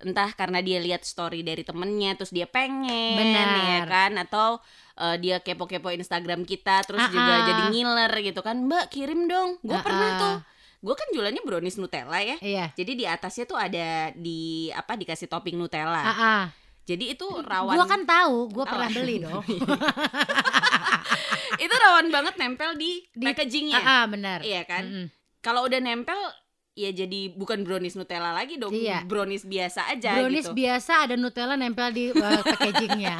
Entah 0.01 0.33
karena 0.33 0.65
dia 0.65 0.81
lihat 0.81 1.05
story 1.05 1.45
dari 1.45 1.61
temennya 1.61 2.17
terus 2.17 2.31
dia 2.31 2.47
pengen 2.47 3.13
Benar. 3.13 3.47
ya 3.53 3.79
kan 3.85 4.11
atau 4.17 4.57
eh, 4.95 5.15
dia 5.19 5.37
kepo-kepo 5.37 5.91
Instagram 5.91 6.41
kita 6.41 6.81
terus 6.83 7.05
juga 7.07 7.21
Ah-ah. 7.35 7.45
jadi 7.45 7.63
ngiler 7.69 8.13
gitu 8.23 8.41
kan. 8.41 8.63
Mbak, 8.63 8.85
kirim 8.89 9.27
dong. 9.27 9.61
Gue 9.61 9.77
pernah 9.77 10.09
Ah-ah. 10.09 10.21
tuh. 10.23 10.35
Gue 10.83 10.91
kan 10.93 11.07
jualannya 11.09 11.39
brownies 11.41 11.79
Nutella 11.79 12.19
ya. 12.19 12.35
Iya. 12.43 12.65
Jadi 12.75 12.91
di 12.93 13.05
atasnya 13.07 13.47
tuh 13.47 13.55
ada 13.55 14.11
di 14.11 14.67
apa 14.69 14.93
dikasih 14.93 15.31
topping 15.31 15.55
Nutella. 15.55 16.03
Ah, 16.03 16.11
ah. 16.11 16.43
Jadi 16.83 17.15
itu 17.15 17.23
rawan 17.23 17.79
Gua 17.79 17.87
kan 17.87 18.03
tahu, 18.03 18.51
gua 18.51 18.67
pernah 18.67 18.91
beli 18.91 19.15
dong. 19.23 19.39
itu 21.55 21.75
rawan 21.79 22.07
banget 22.11 22.35
nempel 22.35 22.75
di, 22.75 22.99
Di- 23.09 23.23
packagingnya. 23.23 23.79
Ah, 23.79 23.87
ah, 23.87 24.03
benar. 24.05 24.43
Iya 24.43 24.67
kan? 24.67 24.83
Mm-mm. 24.83 25.05
Kalau 25.39 25.63
udah 25.63 25.79
nempel 25.79 26.19
ya 26.73 26.89
jadi 26.89 27.29
bukan 27.31 27.61
brownies 27.61 27.93
Nutella 27.93 28.31
lagi 28.31 28.57
dong, 28.57 28.69
Iya. 28.69 29.01
brownies 29.03 29.43
biasa 29.43 29.87
aja 29.87 30.17
Brownies 30.17 30.45
gitu. 30.45 30.57
biasa 30.57 31.05
ada 31.05 31.13
Nutella 31.13 31.53
nempel 31.53 31.89
di 31.89 32.09
uh, 32.09 32.41
packagingnya. 32.49 33.15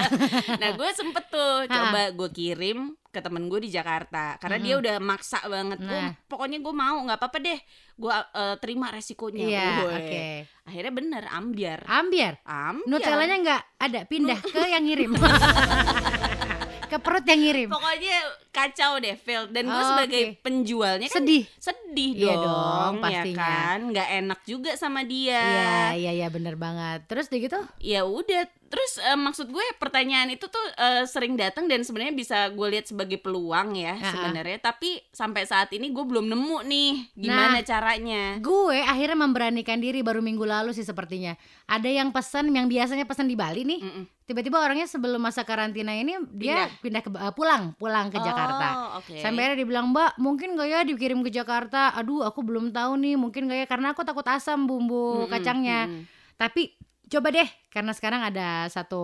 Nah 0.58 0.70
gue 0.72 0.90
sempet 0.92 1.24
tuh 1.28 1.64
Ha. 1.64 1.70
coba 1.70 2.02
gue 2.12 2.30
kirim 2.30 2.80
ke 3.08 3.20
temen 3.20 3.46
gue 3.46 3.62
di 3.62 3.70
Jakarta 3.70 4.36
karena 4.38 4.58
dia 4.58 4.74
udah 4.76 4.96
maksa 4.98 5.38
banget. 5.46 5.78
Gua- 5.80 5.94
Nah. 5.94 6.12
pokoknya 6.26 6.58
gue 6.60 6.74
mau 6.74 6.98
nggak 7.00 7.14
apa-apa 7.16 7.38
deh, 7.40 7.60
gue 7.96 8.10
uh, 8.10 8.56
terima 8.58 8.90
resikonya. 8.90 9.46
Iya, 9.46 9.70
oke. 9.88 10.26
Akhirnya 10.66 10.92
bener 10.92 11.24
ambiar. 11.30 11.86
Ambiar. 11.86 12.42
Ambiar. 12.42 12.90
Nutellanya 12.90 13.38
nggak 13.40 13.62
ada, 13.80 14.00
pindah 14.04 14.40
ke 14.42 14.62
yang 14.66 14.82
ngirim. 14.82 15.14
ke 16.94 17.00
perut 17.00 17.26
yang 17.26 17.40
ngirim. 17.40 17.68
Pokoknya 17.68 18.18
kacau 18.50 18.92
deh, 18.98 19.16
fail. 19.16 19.50
Dan 19.50 19.66
gue 19.66 19.76
Oh, 19.76 19.90
sebagai 19.90 20.22
oke. 20.28 20.34
penjualnya 20.40 21.08
kan 21.08 21.18
Sedih. 21.20 21.44
sedih 21.58 22.12
Iya 22.16 22.34
dong, 22.36 22.46
dong, 22.46 22.94
ya 23.02 23.02
pastinya. 23.20 23.38
kan? 23.40 23.78
Nggak 23.90 24.10
enak 24.16 24.40
juga 24.44 24.72
sama 24.74 25.02
dia. 25.02 25.42
Iya, 25.42 25.74
iya, 25.96 26.12
iya 26.16 26.28
bener 26.28 26.54
banget. 26.56 27.06
Terus 27.06 27.26
dia 27.28 27.40
gitu? 27.42 27.60
ya 27.80 28.02
udah 28.04 28.46
terus 28.66 28.98
eh, 28.98 29.14
maksud 29.14 29.48
gue 29.48 29.62
pertanyaan 29.78 30.30
itu 30.30 30.46
tuh 30.46 30.66
eh, 30.74 31.06
sering 31.06 31.34
datang 31.34 31.66
dan 31.66 31.82
sebenarnya 31.82 32.12
bisa 32.12 32.50
gue 32.50 32.68
lihat 32.70 32.86
sebagai 32.86 33.18
peluang 33.18 33.74
ya 33.74 33.94
Ha-ha. 33.94 34.10
sebenarnya 34.10 34.58
tapi 34.60 34.98
sampai 35.10 35.44
saat 35.44 35.70
ini 35.72 35.90
gue 35.90 36.02
belum 36.02 36.26
nemu 36.26 36.58
nih 36.66 36.92
gimana 37.14 37.42
Nah. 37.54 37.62
caranya 37.62 38.24
Gue 38.40 38.82
akhirnya 38.82 39.14
memberanikan 39.16 39.78
diri 39.78 40.02
baru 40.02 40.20
minggu 40.20 40.42
lalu 40.42 40.72
sih 40.72 40.82
sepertinya. 40.82 41.38
Ada 41.66 41.86
yang 41.86 42.10
pesan 42.10 42.50
yang 42.50 42.66
biasanya 42.66 43.04
pesan 43.04 43.26
di 43.26 43.36
Bali 43.36 43.62
nih. 43.62 43.80
Mm-mm. 43.80 44.04
Tiba-tiba 44.24 44.58
orangnya 44.58 44.88
sebelum 44.88 45.20
masa 45.20 45.44
karantina 45.44 45.92
ini 45.92 46.16
dia 46.32 46.66
pindah, 46.80 47.04
ke 47.04 47.12
eh, 47.12 47.34
pulang, 47.34 47.76
pulang 47.76 48.08
ke 48.08 48.18
Jakarta. 48.18 48.68
oh, 48.74 48.90
oke 49.00 49.20
Sampai 49.20 49.46
akhirnya 49.46 49.60
dibilang 49.60 49.92
Mbak 49.92 50.12
mungkin 50.18 50.56
gak 50.56 50.66
ya 50.66 50.80
dikirim 50.82 51.20
ke 51.22 51.30
Jakarta 51.30 51.92
Aduh 51.94 52.24
aku 52.24 52.42
belum 52.42 52.72
tahu 52.72 52.96
nih 52.98 53.16
mungkin 53.16 53.46
gak 53.46 53.60
ya 53.60 53.68
Karena 53.68 53.92
aku 53.92 54.02
takut 54.02 54.24
asam 54.26 54.64
bumbu 54.64 55.24
Mm-mm, 55.24 55.30
kacangnya 55.30 55.86
mm-mm. 55.86 56.04
Tapi 56.34 56.74
coba 57.14 57.30
deh 57.30 57.50
Karena 57.70 57.94
sekarang 57.94 58.22
ada 58.26 58.66
satu 58.74 59.04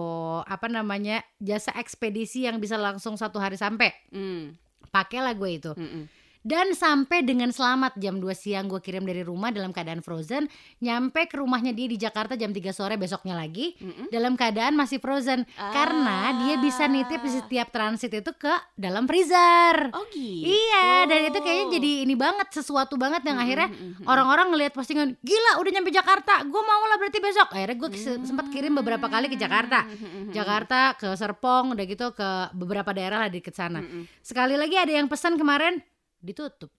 Apa 0.49 0.65
namanya 0.65 1.21
Jasa 1.37 1.71
ekspedisi 1.77 2.49
yang 2.49 2.57
bisa 2.57 2.75
langsung 2.75 3.15
satu 3.15 3.37
hari 3.37 3.55
sampai. 3.55 3.93
Mm, 4.09 4.57
Pakailah 4.89 5.37
gue 5.37 5.49
itu. 5.53 5.71
Mm-mm. 5.77 6.18
Dan 6.39 6.71
sampai 6.71 7.19
dengan 7.19 7.49
selamat 7.49 7.95
Jam 7.95 8.17
2 8.17 8.31
siang 8.31 8.65
gue 8.65 8.79
kirim 8.79 9.03
dari 9.03 9.21
rumah 9.21 9.49
dalam 9.49 9.69
keadaan 9.69 9.99
frozen 9.99 10.47
Nyampe 10.79 11.27
ke 11.27 11.35
rumahnya 11.35 11.71
dia 11.71 11.85
di 11.85 11.95
Jakarta 11.95 12.33
jam 12.33 12.49
3 12.49 12.63
sore 12.69 12.95
besoknya 12.95 13.35
lagi 13.35 13.75
Mm-mm. 13.75 14.07
Dalam 14.07 14.33
keadaan 14.33 14.71
masih 14.73 14.97
frozen 14.97 15.43
Karena 15.53 16.31
dia 16.37 16.55
bisa 16.57 16.85
nitip 16.85 17.19
di 17.19 17.27
Ah. 17.27 17.35
setiap 17.37 17.67
transit 17.69 18.11
itu 18.13 18.31
ke 18.33 18.49
dalam 18.73 19.03
freezer 19.03 19.91
oh 19.91 20.07
gitu 20.07 20.47
Iya, 20.47 21.05
dan 21.05 21.19
itu 21.25 21.39
kayaknya 21.39 21.67
jadi 21.71 21.91
ini 22.03 22.15
banget 22.15 22.47
sesuatu 22.51 22.95
banget 22.95 23.21
yang 23.21 23.35
Mm-mm, 23.35 23.45
akhirnya 23.45 23.69
mm-mm. 23.69 24.05
orang-orang 24.05 24.47
ngelihat 24.49 24.71
postingan, 24.71 25.19
gila 25.19 25.57
udah 25.57 25.71
nyampe 25.71 25.89
Jakarta, 25.89 26.41
gue 26.41 26.61
mau 26.61 26.83
lah 26.85 26.95
berarti 26.95 27.19
besok. 27.19 27.51
Akhirnya 27.51 27.77
gue 27.77 27.89
Mm. 27.89 28.23
sempat 28.23 28.47
kirim 28.47 28.73
beberapa 28.73 29.05
kali 29.05 29.27
ke 29.27 29.35
Jakarta, 29.35 29.83
Jakarta 30.29 30.95
ke 30.95 31.09
Serpong, 31.13 31.73
udah 31.73 31.85
gitu 31.85 32.11
ke 32.11 32.29
beberapa 32.53 32.89
daerah 32.91 33.25
lah 33.25 33.29
di 33.29 33.41
sana. 33.49 33.81
mm-mm. 33.81 34.07
Sekali 34.21 34.55
lagi 34.55 34.75
ada 34.75 34.91
yang 34.91 35.05
pesan 35.05 35.35
kemarin 35.35 35.81
ditutup, 36.19 36.69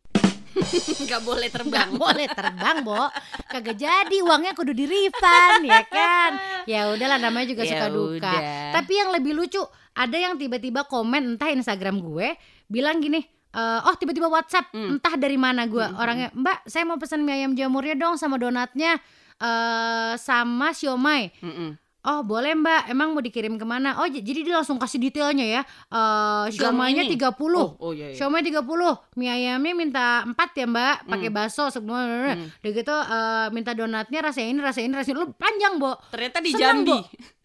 nggak 1.04 1.22
boleh 1.22 1.48
terbang 1.48 1.88
nggak 1.88 1.90
boleh 1.96 2.26
terbang, 2.26 2.76
bo, 2.80 3.08
kagak 3.46 3.74
jadi 3.74 4.16
uangnya 4.20 4.52
kudu 4.52 4.70
di 4.70 4.84
refund, 4.84 5.64
ya 5.64 5.82
kan? 5.84 6.30
Ya 6.64 6.80
udahlah 6.88 7.16
namanya 7.16 7.48
juga 7.48 7.62
Ya 7.62 7.70
suka 7.72 7.86
duka. 7.88 8.20
udah. 8.20 8.40
Tapi 8.74 8.92
yang 8.94 9.10
lebih 9.10 9.32
lucu, 9.32 9.62
ada 9.92 10.14
yang 10.14 10.36
tiba-tiba 10.36 10.84
komen 10.84 11.34
entah 11.34 11.48
Instagram 11.48 12.00
gue 12.00 12.36
bilang 12.66 12.98
gini, 12.98 13.22
eh, 13.50 13.80
oh 13.80 13.94
tiba-tiba 13.94 14.26
WhatsApp, 14.26 14.68
Hmm. 14.70 14.94
entah 14.94 15.14
dari 15.14 15.34
mana 15.34 15.64
gue 15.64 15.80
Hmm, 15.80 15.92
hmm, 15.92 16.02
orangnya, 16.02 16.28
Mbak, 16.32 16.58
saya 16.64 16.84
mau 16.84 16.96
pesan 16.96 17.20
mie 17.20 17.36
ayam 17.36 17.52
jamurnya 17.52 17.94
dong 17.94 18.14
sama 18.14 18.36
donatnya 18.36 19.00
eh 19.36 20.14
sama 20.16 20.70
siomay. 20.70 21.32
Mm-mm. 21.40 21.72
Oh 22.00 22.24
boleh 22.24 22.56
mbak, 22.56 22.88
emang 22.88 23.12
mau 23.12 23.20
dikirim 23.20 23.54
ke 23.54 23.64
mana? 23.64 24.00
Oh 24.00 24.08
j- 24.08 24.24
jadi 24.24 24.40
dia 24.40 24.54
langsung 24.56 24.80
kasih 24.80 24.96
detailnya 24.98 25.44
ya. 25.44 25.62
Eh 25.86 26.44
siomaynya 26.50 27.04
ini? 27.04 27.12
30 27.12 27.28
oh, 27.52 27.76
oh 27.76 27.92
iya, 27.92 28.10
iya. 28.10 28.16
Siomay 28.16 28.40
30, 28.40 28.56
mie 29.14 29.28
ayamnya 29.28 29.72
minta 29.74 30.04
4 30.24 30.32
ya 30.32 30.64
mbak, 30.64 30.96
pakai 31.04 31.28
bakso 31.28 31.68
semua. 31.68 32.00
Hmm. 32.32 32.48
Udah 32.48 32.70
gitu 32.72 32.96
eh, 32.96 33.46
minta 33.52 33.76
donatnya 33.76 34.20
rasa 34.22 34.40
ini, 34.40 34.56
rasa 34.58 34.80
ini, 34.80 34.96
rasa 34.96 35.12
ini. 35.12 35.18
Lu 35.18 35.36
panjang, 35.36 35.76
Bo. 35.76 35.92
ternyata 36.08 36.40
di 36.40 36.50
Seneng, 36.50 36.88
Jambi 36.88 36.88
Bo. 36.90 36.98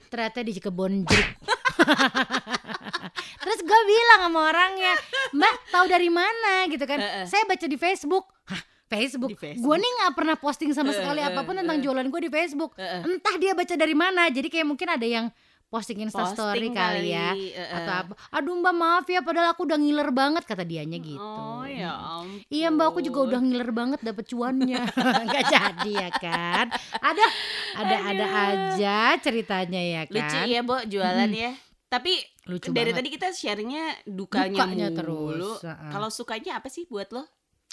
Ternyata 0.06 0.40
di 0.40 0.52
kebon 0.56 0.94
jeruk. 1.04 1.30
Terus 3.42 3.60
gue 3.60 3.82
bilang 3.86 4.20
sama 4.24 4.40
orangnya, 4.48 4.94
Mbak 5.32 5.54
tahu 5.70 5.86
dari 5.86 6.08
mana 6.08 6.66
gitu 6.66 6.82
kan? 6.84 6.98
Saya 7.26 7.44
baca 7.44 7.66
di 7.66 7.76
Facebook. 7.76 8.26
Hah, 8.48 8.62
Facebook. 8.96 9.32
Di 9.32 9.38
Facebook. 9.38 9.66
Gue 9.68 9.76
nih 9.78 9.92
nggak 10.00 10.14
pernah 10.16 10.36
posting 10.36 10.72
sama 10.72 10.90
Heeh, 10.90 11.00
sekali 11.04 11.20
heeh, 11.20 11.32
apa 11.32 11.42
pun 11.44 11.54
tentang 11.54 11.76
heeh. 11.76 11.86
jualan 11.86 12.08
gue 12.08 12.22
di 12.24 12.32
Facebook. 12.32 12.72
Heeh. 12.80 13.02
Entah 13.04 13.36
dia 13.36 13.52
baca 13.52 13.76
dari 13.76 13.96
mana. 13.96 14.32
Jadi 14.32 14.48
kayak 14.48 14.68
mungkin 14.68 14.88
ada 14.88 15.04
yang 15.04 15.28
posting 15.66 15.98
Insta 15.98 16.24
Posting 16.24 16.38
story 16.38 16.70
kali 16.72 17.10
ya 17.12 17.34
eh, 17.34 17.58
atau 17.58 17.90
eh. 17.92 18.02
apa 18.06 18.14
aduh 18.32 18.54
mbak 18.54 18.76
maaf 18.78 19.06
ya 19.10 19.20
padahal 19.20 19.52
aku 19.52 19.66
udah 19.66 19.76
ngiler 19.76 20.08
banget 20.14 20.46
kata 20.46 20.62
dianya 20.64 21.02
gitu 21.02 21.20
Oh 21.20 21.66
ya 21.68 21.90
ampun. 21.92 22.48
Iya 22.48 22.70
mbak 22.70 22.86
aku 22.96 23.00
juga 23.02 23.20
udah 23.28 23.40
ngiler 23.44 23.72
banget 23.74 24.00
dapet 24.00 24.24
cuannya 24.30 24.86
nggak 25.26 25.44
jadi 25.52 25.92
ya 25.92 26.10
kan 26.16 26.66
ada 27.02 27.26
ada 27.76 27.96
ada 28.08 28.26
aja 28.30 28.98
ceritanya 29.20 29.82
ya 29.82 30.02
kan 30.08 30.16
lucu 30.16 30.38
ya, 30.48 30.62
Bo, 30.64 30.78
jualan 30.86 31.32
ya. 31.34 31.52
Tapi 31.86 32.14
lucu 32.46 32.70
dari 32.72 32.94
banget 32.94 32.98
tadi 33.02 33.10
kita 33.12 33.28
sharingnya 33.34 33.86
dukanya, 34.06 34.54
Dukanya 34.56 34.88
mulu. 34.94 34.98
terus. 35.02 35.60
Kalau 35.66 36.10
sukanya 36.14 36.62
apa 36.62 36.70
sih 36.70 36.86
buat 36.88 37.10
lo 37.10 37.26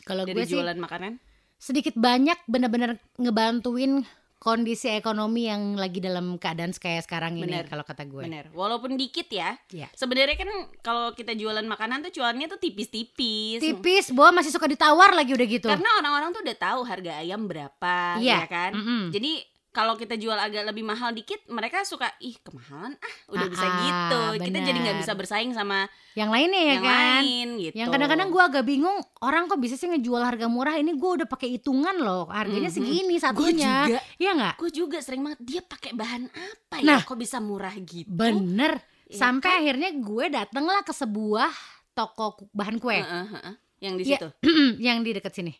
kalau 0.02 0.22
gue 0.24 0.44
sih 0.44 0.58
jualan 0.58 0.78
makanan? 0.78 1.18
sedikit 1.56 1.94
banyak 1.94 2.42
bener-bener 2.50 2.98
ngebantuin 3.16 4.02
kondisi 4.42 4.90
ekonomi 4.90 5.46
yang 5.46 5.78
lagi 5.78 6.02
dalam 6.02 6.34
keadaan 6.34 6.74
kayak 6.74 7.06
sekarang 7.06 7.38
ini 7.38 7.46
Bener. 7.46 7.70
kalau 7.70 7.86
kata 7.86 8.02
gue 8.02 8.26
Bener. 8.26 8.50
Walaupun 8.50 8.98
dikit 8.98 9.30
ya. 9.30 9.54
Iya. 9.70 9.86
Sebenarnya 9.94 10.34
kan 10.34 10.50
kalau 10.82 11.14
kita 11.14 11.38
jualan 11.38 11.62
makanan 11.62 12.02
tuh 12.10 12.18
cuannya 12.18 12.50
tuh 12.50 12.58
tipis-tipis. 12.58 13.62
tipis 13.62 14.10
boh 14.10 14.34
masih 14.34 14.50
suka 14.50 14.66
ditawar 14.66 15.14
lagi 15.14 15.30
udah 15.30 15.46
gitu 15.46 15.70
Karena 15.70 15.86
orang-orang 16.02 16.34
tuh 16.34 16.42
udah 16.42 16.56
tahu 16.58 16.80
harga 16.82 17.22
ayam 17.22 17.46
berapa, 17.46 18.18
Iya. 18.18 18.42
ya 18.42 18.46
kan? 18.50 18.70
Mm-mm. 18.74 19.02
Jadi 19.14 19.32
kalau 19.72 19.96
kita 19.96 20.14
jual 20.14 20.36
agak 20.36 20.62
lebih 20.64 20.84
mahal 20.84 21.10
dikit, 21.10 21.40
mereka 21.48 21.80
suka 21.82 22.12
ih 22.18 22.36
kemahalan 22.38 22.92
ah, 22.94 23.14
udah 23.26 23.46
bisa 23.46 23.64
Ah, 23.64 23.76
gitu. 23.78 24.20
Kita 24.42 24.58
jadi 24.60 24.78
nggak 24.78 24.94
bener. 24.94 25.02
bisa 25.02 25.12
bersaing 25.12 25.50
sama 25.50 25.88
yang 26.12 26.28
lainnya 26.28 26.60
ya 26.60 26.68
yang 26.70 26.84
kan 26.84 27.00
lain 27.18 27.48
gitu. 27.58 27.74
yang 27.74 27.88
kadang-kadang 27.88 28.28
gue 28.28 28.42
agak 28.42 28.64
bingung 28.64 29.00
orang 29.18 29.48
kok 29.48 29.56
bisa 29.56 29.74
sih 29.74 29.88
ngejual 29.88 30.20
harga 30.20 30.44
murah 30.44 30.76
ini 30.76 30.92
gue 30.92 31.10
udah 31.14 31.24
pakai 31.24 31.56
hitungan 31.56 31.96
loh 31.96 32.28
harganya 32.28 32.68
Mhm. 32.68 32.76
segini 32.76 33.16
Gue 33.16 33.24
satunya 33.24 33.88
juga, 33.88 33.98
Iya 34.18 34.30
nggak 34.34 34.54
gue 34.54 34.70
juga 34.70 34.98
sering 35.00 35.22
banget 35.22 35.40
dia 35.40 35.60
pakai 35.62 35.90
bahan 35.92 36.28
apa 36.28 36.76
ya? 36.78 36.86
Nah. 36.86 37.00
Kok 37.00 37.16
bisa 37.16 37.40
murah 37.40 37.72
gitu? 37.74 38.12
bener 38.12 38.76
Iya 39.08 39.16
sampai 39.18 39.48
kan? 39.48 39.58
akhirnya 39.58 39.90
gue 39.94 40.24
dateng 40.30 40.64
lah 40.64 40.80
ke 40.80 40.92
sebuah 40.92 41.48
toko 41.90 42.44
bahan 42.52 42.76
kue 42.76 43.00
Heeh, 43.00 43.26
heeh. 43.32 43.54
Yang 43.80 43.94
di 43.96 44.04
Iya. 44.04 44.18
situ. 44.20 44.28
yang 44.86 44.98
di 45.00 45.10
deket 45.10 45.32
sini 45.32 45.52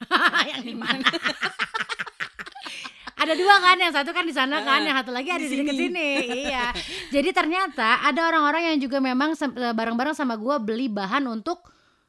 yang 0.48 0.64
di 0.64 0.72
mana 0.72 1.04
ada 3.20 3.32
dua 3.34 3.54
kan 3.58 3.76
yang 3.76 3.92
satu 3.92 4.10
kan 4.10 4.24
di 4.24 4.32
sana 4.32 4.60
kan 4.60 4.80
yang 4.80 4.96
satu 4.96 5.12
lagi 5.12 5.28
ada 5.28 5.38
di, 5.38 5.52
sini. 5.52 5.70
sini 5.70 6.08
iya 6.42 6.72
jadi 7.14 7.30
ternyata 7.30 8.00
ada 8.00 8.24
orang-orang 8.24 8.72
yang 8.72 8.78
juga 8.80 8.96
memang 8.98 9.36
eh, 9.36 9.46
bareng-bareng 9.70 10.12
sama 10.12 10.34
gue 10.34 10.56
beli 10.58 10.88
bahan 10.88 11.24
untuk 11.26 11.60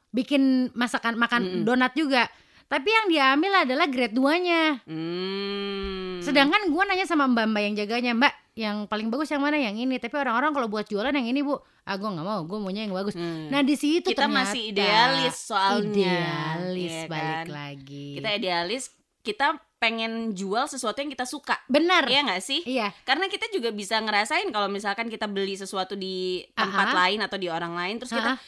bikin 0.08 0.72
masakan 0.72 1.14
makan 1.14 1.40
Mm-mm. 1.42 1.62
donat 1.62 1.92
juga 1.92 2.24
tapi 2.66 2.88
yang 2.88 3.06
diambil 3.06 3.52
adalah 3.62 3.84
grade 3.84 4.12
2 4.12 4.24
nya 4.40 4.62
Hmm. 4.84 6.20
sedangkan 6.20 6.66
gue 6.66 6.82
nanya 6.82 7.04
sama 7.04 7.26
mbak-mbak 7.26 7.62
yang 7.62 7.74
jaganya 7.76 8.12
mbak 8.14 8.32
yang 8.52 8.76
paling 8.84 9.08
bagus 9.08 9.28
yang 9.28 9.40
mana 9.40 9.56
yang 9.56 9.72
ini 9.74 9.96
tapi 9.96 10.12
orang-orang 10.14 10.52
kalau 10.52 10.68
buat 10.68 10.84
jualan 10.84 11.08
yang 11.10 11.24
ini 11.26 11.40
bu 11.40 11.56
ah 11.82 11.94
gue 11.94 12.04
nggak 12.06 12.22
mau 12.22 12.40
gue 12.42 12.58
maunya 12.58 12.84
yang 12.84 12.92
bagus 12.92 13.12
Hmm. 13.12 13.48
nah 13.48 13.60
di 13.60 13.74
situ 13.74 14.06
kita 14.06 14.24
ternyata 14.24 14.38
masih 14.46 14.62
idealis 14.70 15.36
soalnya. 15.42 16.16
idealis 16.20 16.92
ya 16.94 17.04
balik 17.06 17.24
kan? 17.24 17.46
lagi 17.50 18.06
Kita 18.14 18.28
idealis, 18.30 18.82
kita 19.22 19.54
pengen 19.78 20.30
jual 20.30 20.66
sesuatu 20.66 20.94
yang 20.96 21.08
kita 21.08 21.22
suka. 21.22 21.58
benar 21.66 22.06
Iya 22.06 22.22
nggak 22.22 22.38
sih? 22.40 22.62
iya 22.64 22.94
Karena 23.02 23.26
kita 23.26 23.46
juga 23.48 23.70
bisa 23.70 23.98
ngerasain 23.98 24.46
kalau 24.48 24.66
misalkan 24.66 25.06
kita 25.06 25.26
beli 25.26 25.54
sesuatu 25.54 25.94
di 25.94 26.42
tempat 26.52 26.86
Ah, 26.86 26.92
ah. 26.92 26.98
lain 27.02 27.18
atau 27.20 27.34
di 27.34 27.46
orang 27.46 27.72
lain 27.72 27.98
terus 27.98 28.10
kita 28.12 28.38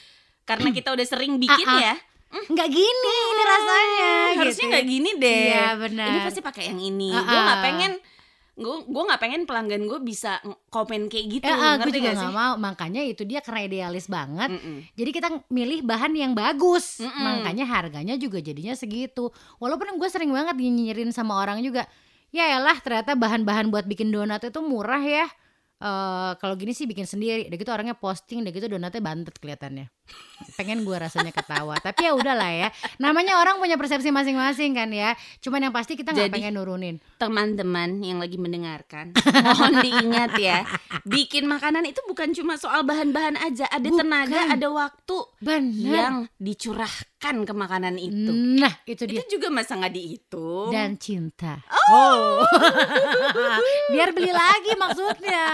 karena 0.45 0.69
kita 0.71 0.91
udah 0.91 1.03
sering 1.05 1.39
bikin 1.43 1.67
Ah, 1.67 1.75
ah. 1.75 1.81
ya, 1.81 1.95
nggak 2.47 2.69
gini 2.69 3.15
ini 3.25 3.43
rasanya 3.45 4.11
harusnya 4.37 4.51
gitu. 4.61 4.71
nggak 4.71 4.87
gini 4.87 5.11
deh. 5.17 5.43
iya 5.49 5.67
benar 5.75 6.07
Ini 6.09 6.19
pasti 6.23 6.41
pakai 6.41 6.63
yang 6.69 6.81
ini. 6.81 7.11
Gue 7.11 7.23
nggak 7.41 7.61
pengen 7.63 7.93
gue 8.55 8.77
gue 8.87 9.03
nggak 9.03 9.19
pengen 9.19 9.43
pelanggan 9.51 9.83
gue 9.91 9.99
bisa 9.99 10.39
komen 10.71 11.11
kayak 11.11 11.27
gitu. 11.27 11.51
Ah, 11.51 11.75
gue 11.83 11.91
juga 11.91 12.15
nggak 12.15 12.35
mau. 12.35 12.55
Makanya 12.55 13.03
itu 13.03 13.27
dia 13.27 13.43
karena 13.43 13.67
idealis 13.67 14.07
banget. 14.07 14.55
Mm-mm. 14.55 14.95
jadi 14.95 15.11
kita 15.11 15.29
milih 15.51 15.83
bahan 15.83 16.15
yang 16.15 16.33
bagus. 16.39 17.03
Mm-mm. 17.03 17.23
makanya 17.23 17.67
harganya 17.67 18.15
juga 18.15 18.39
jadinya 18.39 18.79
segitu. 18.79 19.35
Walaupun 19.59 19.99
gue 19.99 20.09
sering 20.11 20.31
banget 20.31 20.55
nyinyirin 20.55 21.11
sama 21.11 21.43
orang 21.43 21.59
juga 21.67 21.91
ya 22.31 22.59
elah 22.59 22.79
ternyata 22.79 23.19
bahan-bahan 23.19 23.71
buat 23.75 23.87
bikin 23.91 24.15
donat 24.15 24.47
itu 24.47 24.63
murah 24.63 25.03
ya. 25.03 25.27
Eh 25.83 26.33
kalau 26.39 26.55
gini 26.55 26.71
sih 26.71 26.87
bikin 26.87 27.11
sendiri. 27.11 27.51
Udah 27.51 27.59
gitu 27.59 27.71
orangnya 27.75 27.99
posting 27.99 28.47
udah 28.47 28.53
gitu 28.55 28.67
donatnya 28.71 29.03
bantet 29.03 29.35
kelihatannya 29.43 29.91
pengen 30.55 30.85
gue 30.85 30.97
rasanya 30.97 31.33
ketawa 31.33 31.79
tapi 31.81 32.05
ya 32.05 32.13
udahlah 32.13 32.53
ya 32.53 32.69
namanya 33.01 33.41
orang 33.41 33.57
punya 33.57 33.81
persepsi 33.81 34.13
masing-masing 34.13 34.77
kan 34.77 34.91
ya 34.93 35.17
cuman 35.41 35.71
yang 35.71 35.75
pasti 35.75 35.97
kita 35.97 36.13
nggak 36.13 36.31
pengen 36.31 36.55
nurunin 36.59 36.97
teman-teman 37.17 38.03
yang 38.05 38.21
lagi 38.21 38.37
mendengarkan 38.37 39.17
mohon 39.47 39.81
diingat 39.81 40.37
ya 40.37 40.63
bikin 41.09 41.49
makanan 41.49 41.89
itu 41.89 41.99
bukan 42.05 42.37
cuma 42.37 42.61
soal 42.61 42.85
bahan-bahan 42.85 43.41
aja 43.41 43.67
ada 43.73 43.89
Bukan. 43.89 44.01
tenaga 44.05 44.41
ada 44.53 44.69
waktu 44.69 45.17
benar 45.41 45.89
yang 45.89 46.15
dicurahkan 46.37 47.35
ke 47.47 47.55
makanan 47.57 47.97
itu 47.97 48.33
nah 48.61 48.75
itu 48.85 49.03
dia 49.09 49.23
itu 49.25 49.41
juga 49.41 49.49
masa 49.49 49.79
nggak 49.81 49.95
dihitung 49.95 50.75
dan 50.75 50.99
cinta. 50.99 51.63
Oh. 51.71 52.43
Biar 53.95 54.11
beli 54.11 54.35
lagi 54.35 54.73
maksudnya. 54.75 55.47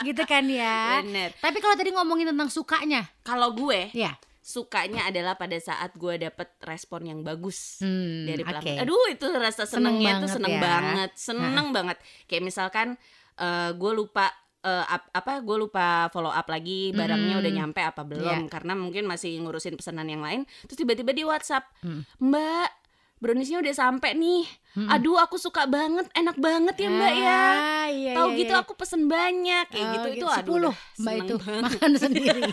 Gitu 0.00 0.22
kan 0.24 0.48
ya. 0.48 1.04
bener 1.04 1.36
Tapi 1.36 1.58
kalau 1.60 1.76
tadi 1.76 1.90
ngomongin 1.92 2.32
tentang 2.32 2.48
sukanya, 2.48 3.04
kalau 3.20 3.52
gue 3.52 3.67
ya. 3.92 4.12
sukanya 4.40 5.04
adalah 5.04 5.34
pada 5.34 5.56
saat 5.58 5.92
gue 5.92 6.16
dapet 6.18 6.48
respon 6.62 7.04
yang 7.04 7.20
bagus 7.20 7.78
Hmm, 7.78 8.24
dari 8.24 8.40
pelanggan. 8.40 8.80
Aduh 8.80 9.06
itu 9.08 9.28
rasa 9.30 9.62
Seneng 9.62 10.00
senengnya 10.00 10.12
tuh 10.14 10.16
banget 10.18 10.32
seneng 10.32 10.50
ya. 10.50 10.60
banget, 10.62 11.10
seneng 11.14 11.66
banget. 11.70 11.98
Kayak 12.24 12.42
misalkan 12.44 12.88
eh, 13.36 13.70
gue 13.70 13.92
lupa 13.92 14.32
eh, 14.58 14.84
ap- 14.88 15.12
apa 15.12 15.38
gue 15.38 15.56
lupa 15.56 15.86
follow 16.08 16.28
up 16.28 16.46
lagi 16.46 16.90
barangnya 16.90 17.36
Mm. 17.36 17.40
udah 17.40 17.52
nyampe 17.54 17.80
apa 17.80 18.02
belum 18.02 18.26
Iya. 18.42 18.50
karena 18.50 18.72
mungkin 18.72 19.04
masih 19.04 19.38
ngurusin 19.38 19.76
pesanan 19.76 20.08
yang 20.08 20.18
lain. 20.18 20.42
Terus 20.64 20.80
tiba-tiba 20.80 21.12
di 21.12 21.22
WhatsApp, 21.22 21.68
Mm. 21.78 22.02
Mbak 22.18 22.68
browniesnya 23.18 23.58
udah 23.58 23.74
sampai 23.74 24.14
nih. 24.14 24.46
Mm-mm. 24.74 24.88
Aduh 24.88 25.16
aku 25.16 25.36
suka 25.36 25.66
banget, 25.66 26.06
enak 26.12 26.36
banget 26.36 26.74
ya 26.76 26.88
Mbak 26.88 27.12
ya. 27.14 27.42
Ah, 27.42 27.86
iya, 27.88 28.12
Tahu 28.14 28.28
iya, 28.30 28.38
gitu 28.38 28.54
iya. 28.54 28.62
aku 28.62 28.72
pesen 28.74 29.06
banyak 29.06 29.64
kayak 29.68 29.84
Oh, 29.84 29.92
gitu 29.92 30.08
itu 30.08 30.16
gitu. 30.16 30.26
aduh 30.28 30.54
10 30.54 30.60
udah 30.60 30.76
Mbak 30.98 31.14
itu 31.16 31.34
banget. 31.36 31.62
makan 31.66 31.92
sendiri. 31.94 32.42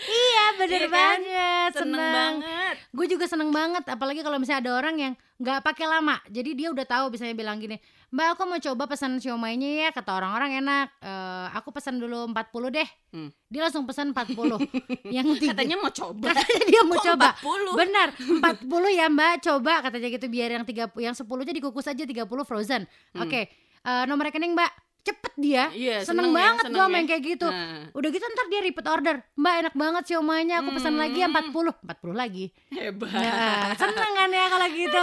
iya 0.00 0.44
bener 0.56 0.70
Iya 0.76 0.86
kan? 0.86 0.92
banget 0.92 1.70
seneng 1.72 1.84
seneng, 1.94 2.12
banget. 2.40 2.74
gue 2.90 3.06
juga 3.08 3.24
seneng 3.24 3.50
banget 3.50 3.84
apalagi 3.86 4.20
kalau 4.20 4.36
misalnya 4.36 4.60
ada 4.62 4.72
orang 4.76 4.94
yang 4.96 5.12
nggak 5.34 5.60
pakai 5.60 5.86
lama 5.86 6.16
jadi 6.26 6.50
dia 6.52 6.68
udah 6.70 6.84
tahu 6.84 7.04
misalnya 7.08 7.34
bilang 7.34 7.58
gini 7.58 7.76
mbak 8.08 8.26
aku 8.32 8.42
mau 8.44 8.56
coba 8.56 8.86
pesan 8.86 9.18
siomay-nya 9.18 9.70
ya 9.80 9.90
kata 9.90 10.10
orang-orang 10.12 10.60
enak 10.60 10.86
Eh, 11.00 11.46
aku 11.52 11.68
pesan 11.70 11.98
dulu 11.98 12.24
40 12.26 12.38
deh 12.70 12.88
Hmm. 13.10 13.30
dia 13.46 13.62
langsung 13.62 13.82
pesan 13.82 14.10
40 14.10 14.58
yang 15.12 15.26
tiga, 15.36 15.54
Katanya 15.54 15.76
mau 15.76 15.86
coba. 15.88 16.34
katanya 16.34 16.64
dia 16.64 16.82
mau 16.82 16.96
Kok 16.96 17.04
coba 17.04 17.28
40? 17.36 17.74
benar 17.76 18.08
40 18.66 18.90
ya 18.92 19.06
mbak 19.08 19.34
coba 19.40 19.74
katanya 19.80 20.08
gitu 20.10 20.26
biar 20.26 20.50
yang 20.52 20.64
30 20.64 20.90
yang 20.98 21.14
10 21.14 21.26
nya 21.40 21.52
dikukus 21.52 21.86
aja 21.86 22.02
30 22.02 22.26
frozen 22.42 22.82
Hmm. 23.10 23.22
oke 23.22 23.40
eh, 23.80 24.04
nomor 24.06 24.24
rekening 24.24 24.52
mbak 24.52 24.70
cepet 25.04 25.32
dia. 25.36 25.68
Iya, 25.70 26.00
seneng, 26.00 26.26
seneng 26.26 26.32
ya, 26.32 26.36
banget 26.40 26.64
gua 26.72 26.80
ya. 26.80 26.88
main 26.88 27.04
kayak 27.04 27.22
gitu. 27.22 27.46
Nah, 27.46 27.92
udah 27.92 28.08
gitu 28.08 28.24
ntar 28.24 28.46
dia 28.48 28.60
repeat 28.60 28.86
order. 28.88 29.16
Mbak 29.36 29.54
enak 29.60 29.74
banget 29.76 30.02
siomay-nya 30.08 30.56
aku 30.60 30.70
pesan 30.72 30.96
lagi 30.96 31.18
ya 31.20 31.28
Hmm. 31.28 31.52
40 31.52 31.76
40 31.84 32.16
lagi. 32.16 32.44
Hebat. 32.70 33.12
ya, 33.12 33.76
seneng 33.76 34.12
kan 34.14 34.30
ya 34.32 34.44
kalau 34.48 34.68
gitu? 34.72 35.02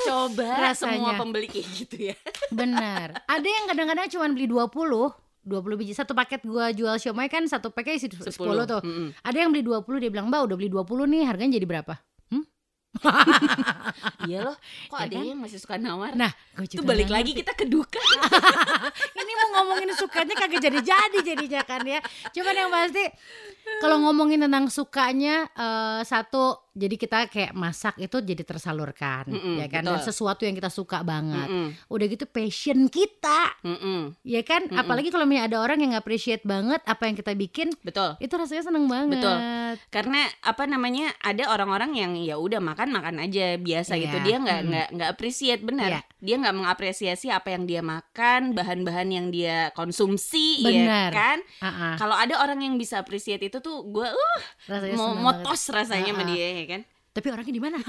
Coba 0.00 0.48
Rasanya. 0.64 0.96
semua 0.96 1.10
pembeli 1.14 1.46
kayak 1.46 1.66
gitu 1.70 1.96
ya. 2.10 2.16
bener. 2.58 3.20
Ada 3.28 3.44
yang 3.46 3.64
kadang-kadang 3.68 4.06
cuma 4.08 4.26
beli 4.32 4.48
20 4.48 5.12
20 5.40 5.80
biji. 5.80 5.92
Satu 5.92 6.12
paket 6.12 6.40
gua 6.44 6.72
jual 6.72 6.96
siomay 6.96 7.28
kan 7.28 7.44
satu 7.44 7.68
paket 7.68 7.96
isi 7.96 8.08
10, 8.08 8.32
tuh. 8.64 8.80
Mm-mm. 8.80 9.08
ada 9.20 9.36
yang 9.36 9.48
beli 9.48 9.64
20 9.64 9.84
dia 9.98 10.08
bilang 10.08 10.28
mbak 10.28 10.48
udah 10.48 10.56
beli 10.56 10.68
20 10.68 10.84
nih. 11.06 11.22
Harganya 11.24 11.56
jadi 11.56 11.68
berapa 11.68 11.94
Iya 14.28 14.44
loh, 14.44 14.56
kok 14.90 14.98
Ya 15.00 15.06
ada 15.08 15.16
kan? 15.16 15.24
yang 15.24 15.38
masih 15.40 15.58
suka 15.58 15.80
nawar? 15.80 16.12
nah 16.12 16.28
gue 16.54 16.64
itu 16.66 16.76
juga 16.76 16.92
balik 16.92 17.08
nggak 17.08 17.16
lagi 17.22 17.32
kita 17.32 17.52
ke 17.56 17.64
duka. 17.64 18.02
ini 19.20 19.32
mau 19.32 19.48
ngomongin 19.62 19.94
sukanya 19.96 20.34
kagak 20.36 20.60
jadi-jadi 20.60 21.18
jadinya 21.24 21.62
kan 21.64 21.80
ya 21.82 22.00
cuman 22.30 22.54
yang 22.54 22.70
pasti 22.70 23.04
kalau 23.80 23.96
ngomongin 24.04 24.44
tentang 24.44 24.68
sukanya 24.68 25.48
eh, 25.56 26.00
satu 26.04 26.70
jadi 26.70 26.94
kita 26.94 27.18
kayak 27.26 27.52
masak 27.52 27.98
itu 27.98 28.22
jadi 28.22 28.46
tersalurkan 28.46 29.26
Mm-mm, 29.26 29.58
ya 29.58 29.66
kan 29.66 29.82
dan 29.82 29.98
sesuatu 29.98 30.46
yang 30.46 30.54
kita 30.54 30.70
suka 30.70 31.02
banget 31.02 31.50
Mm-mm, 31.50 31.74
udah 31.90 32.06
gitu 32.06 32.24
passion 32.30 32.86
kita 32.86 33.58
mm-mm, 33.66 34.14
ya 34.22 34.40
kan 34.46 34.70
Mm-mm. 34.70 34.78
apalagi 34.78 35.10
kalau 35.10 35.26
misalnya 35.26 35.50
ada 35.50 35.58
orang 35.66 35.78
yang 35.82 35.92
appreciate 35.98 36.46
banget 36.46 36.78
apa 36.86 37.10
yang 37.10 37.16
kita 37.18 37.34
bikin 37.34 37.74
Betul. 37.82 38.14
itu 38.22 38.32
rasanya 38.38 38.70
seneng 38.70 38.86
banget 38.86 39.18
Betul. 39.18 39.38
Karena 39.90 40.26
apa 40.42 40.64
namanya 40.66 41.14
ada 41.22 41.50
orang-orang 41.52 41.94
yang 41.94 42.12
ya 42.18 42.38
udah 42.40 42.58
makan 42.58 42.90
makan 42.90 43.22
aja 43.22 43.54
biasa 43.60 43.98
gitu. 44.00 44.16
Iya, 44.18 44.24
Dia 44.26 44.36
nggak 44.42 44.60
nggak 44.66 44.86
nggak 44.98 45.10
appreciate 45.14 45.62
benar. 45.62 45.90
Iya. 45.90 46.00
Dia 46.20 46.34
nggak 46.42 46.56
mengapresiasi 46.56 47.26
apa 47.32 47.54
yang 47.54 47.64
dia 47.64 47.80
makan, 47.80 48.52
bahan-bahan 48.52 49.08
yang 49.08 49.26
dia 49.32 49.72
konsumsi, 49.72 50.60
Benar. 50.66 51.10
ya 51.10 51.16
kan? 51.16 51.38
Ah, 51.64 51.68
ah, 51.68 51.94
Kalau 51.96 52.12
ada 52.12 52.34
orang 52.44 52.60
yang 52.60 52.74
bisa 52.76 53.00
appreciate 53.00 53.40
itu 53.50 53.58
tuh 53.58 53.82
gue 53.84 54.06
uh 54.06 54.40
rasanya 54.64 54.94
mau 54.94 55.06
seneng 55.08 55.20
mau 55.20 55.32
banget. 55.32 55.44
tos 55.44 55.62
rasanya 55.68 56.12
sama 56.12 56.24
dia 56.24 56.48
ya 56.54 56.66
kan. 56.68 56.80
tapi 57.10 57.26
orangnya 57.28 57.50
di 57.50 57.60
mana 57.60 57.76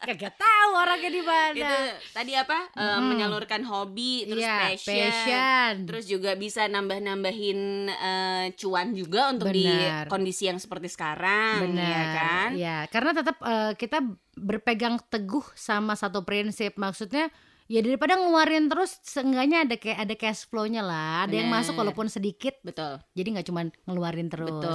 Kagak 0.00 0.40
tahu 0.40 0.70
orangnya 0.74 1.10
di 1.10 1.20
mana. 1.20 1.52
itu 1.54 1.76
tadi 2.10 2.32
apa 2.32 2.70
Eh, 2.70 2.80
Mm-mm. 2.80 3.04
menyalurkan 3.04 3.60
hobi 3.62 4.24
terus 4.24 4.40
Iya, 4.40 4.56
passion, 4.72 4.96
passion. 5.04 5.72
terus 5.84 6.04
juga 6.06 6.32
bisa 6.34 6.64
nambah-nambahin 6.64 7.60
eh, 7.90 8.46
cuan 8.56 8.88
juga 8.92 9.28
untuk 9.28 9.50
di 9.50 9.68
Benar. 9.68 10.08
kondisi 10.08 10.48
yang 10.48 10.56
seperti 10.56 10.88
sekarang 10.88 11.60
Benar. 11.68 11.84
ya 11.84 12.02
kan 12.14 12.48
Ya, 12.56 12.76
karena 12.86 13.12
tetap 13.12 13.36
eh, 13.38 13.72
kita 13.74 14.00
berpegang 14.32 14.96
teguh 15.04 15.44
sama 15.52 15.92
satu 15.92 16.22
prinsip. 16.22 16.72
Maksudnya 16.74 17.28
ya 17.68 17.78
daripada 17.78 18.16
ngeluarin 18.16 18.66
terus 18.66 18.96
seenggaknya 19.02 19.62
ada 19.62 19.76
kayak 19.76 19.98
ada 20.00 20.14
cash 20.14 20.42
flow-nya 20.44 20.80
lah. 20.80 21.22
Ada 21.22 21.34
yang 21.36 21.48
Benar. 21.48 21.60
masuk 21.62 21.74
walaupun 21.76 22.08
sedikit. 22.08 22.56
betul 22.60 22.96
Jadi 23.12 23.28
nggak 23.30 23.46
cuma 23.46 23.60
ngeluarin 23.84 24.26
terus 24.26 24.48
betul 24.48 24.72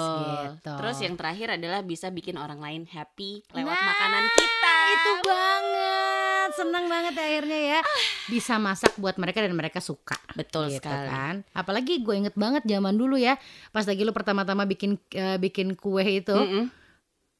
gitu. 0.54 0.74
terus 0.78 0.98
yang 1.00 1.16
terakhir 1.16 1.48
adalah 1.52 1.82
bisa 1.82 2.08
bikin 2.08 2.36
orang 2.36 2.58
lain 2.58 2.86
happy 2.86 3.42
lewat 3.50 3.74
Nah, 3.74 3.86
makanan 3.88 4.24
kita 4.32 4.74
itu 4.90 5.12
banget. 5.24 6.50
Senang 6.54 6.86
banget 6.86 7.14
akhirnya 7.16 7.60
ya. 7.76 7.80
Bisa 8.26 8.56
masak 8.58 8.94
buat 8.96 9.18
mereka 9.18 9.42
dan 9.42 9.52
mereka 9.52 9.80
suka. 9.80 10.14
betul 10.34 10.66
gitu 10.68 10.82
sekali 10.82 11.10
kan. 11.10 11.36
Apalagi 11.52 12.00
gue 12.00 12.16
inget 12.16 12.36
banget 12.36 12.62
zaman 12.64 12.94
dulu 12.94 13.16
ya, 13.16 13.38
pas 13.70 13.84
lagi 13.84 14.02
lu 14.02 14.10
pertama-tama 14.10 14.64
bikin 14.64 14.96
eh, 15.12 15.38
bikin 15.38 15.74
kue 15.74 16.02
itu, 16.04 16.30
Mm-mm. 16.32 16.70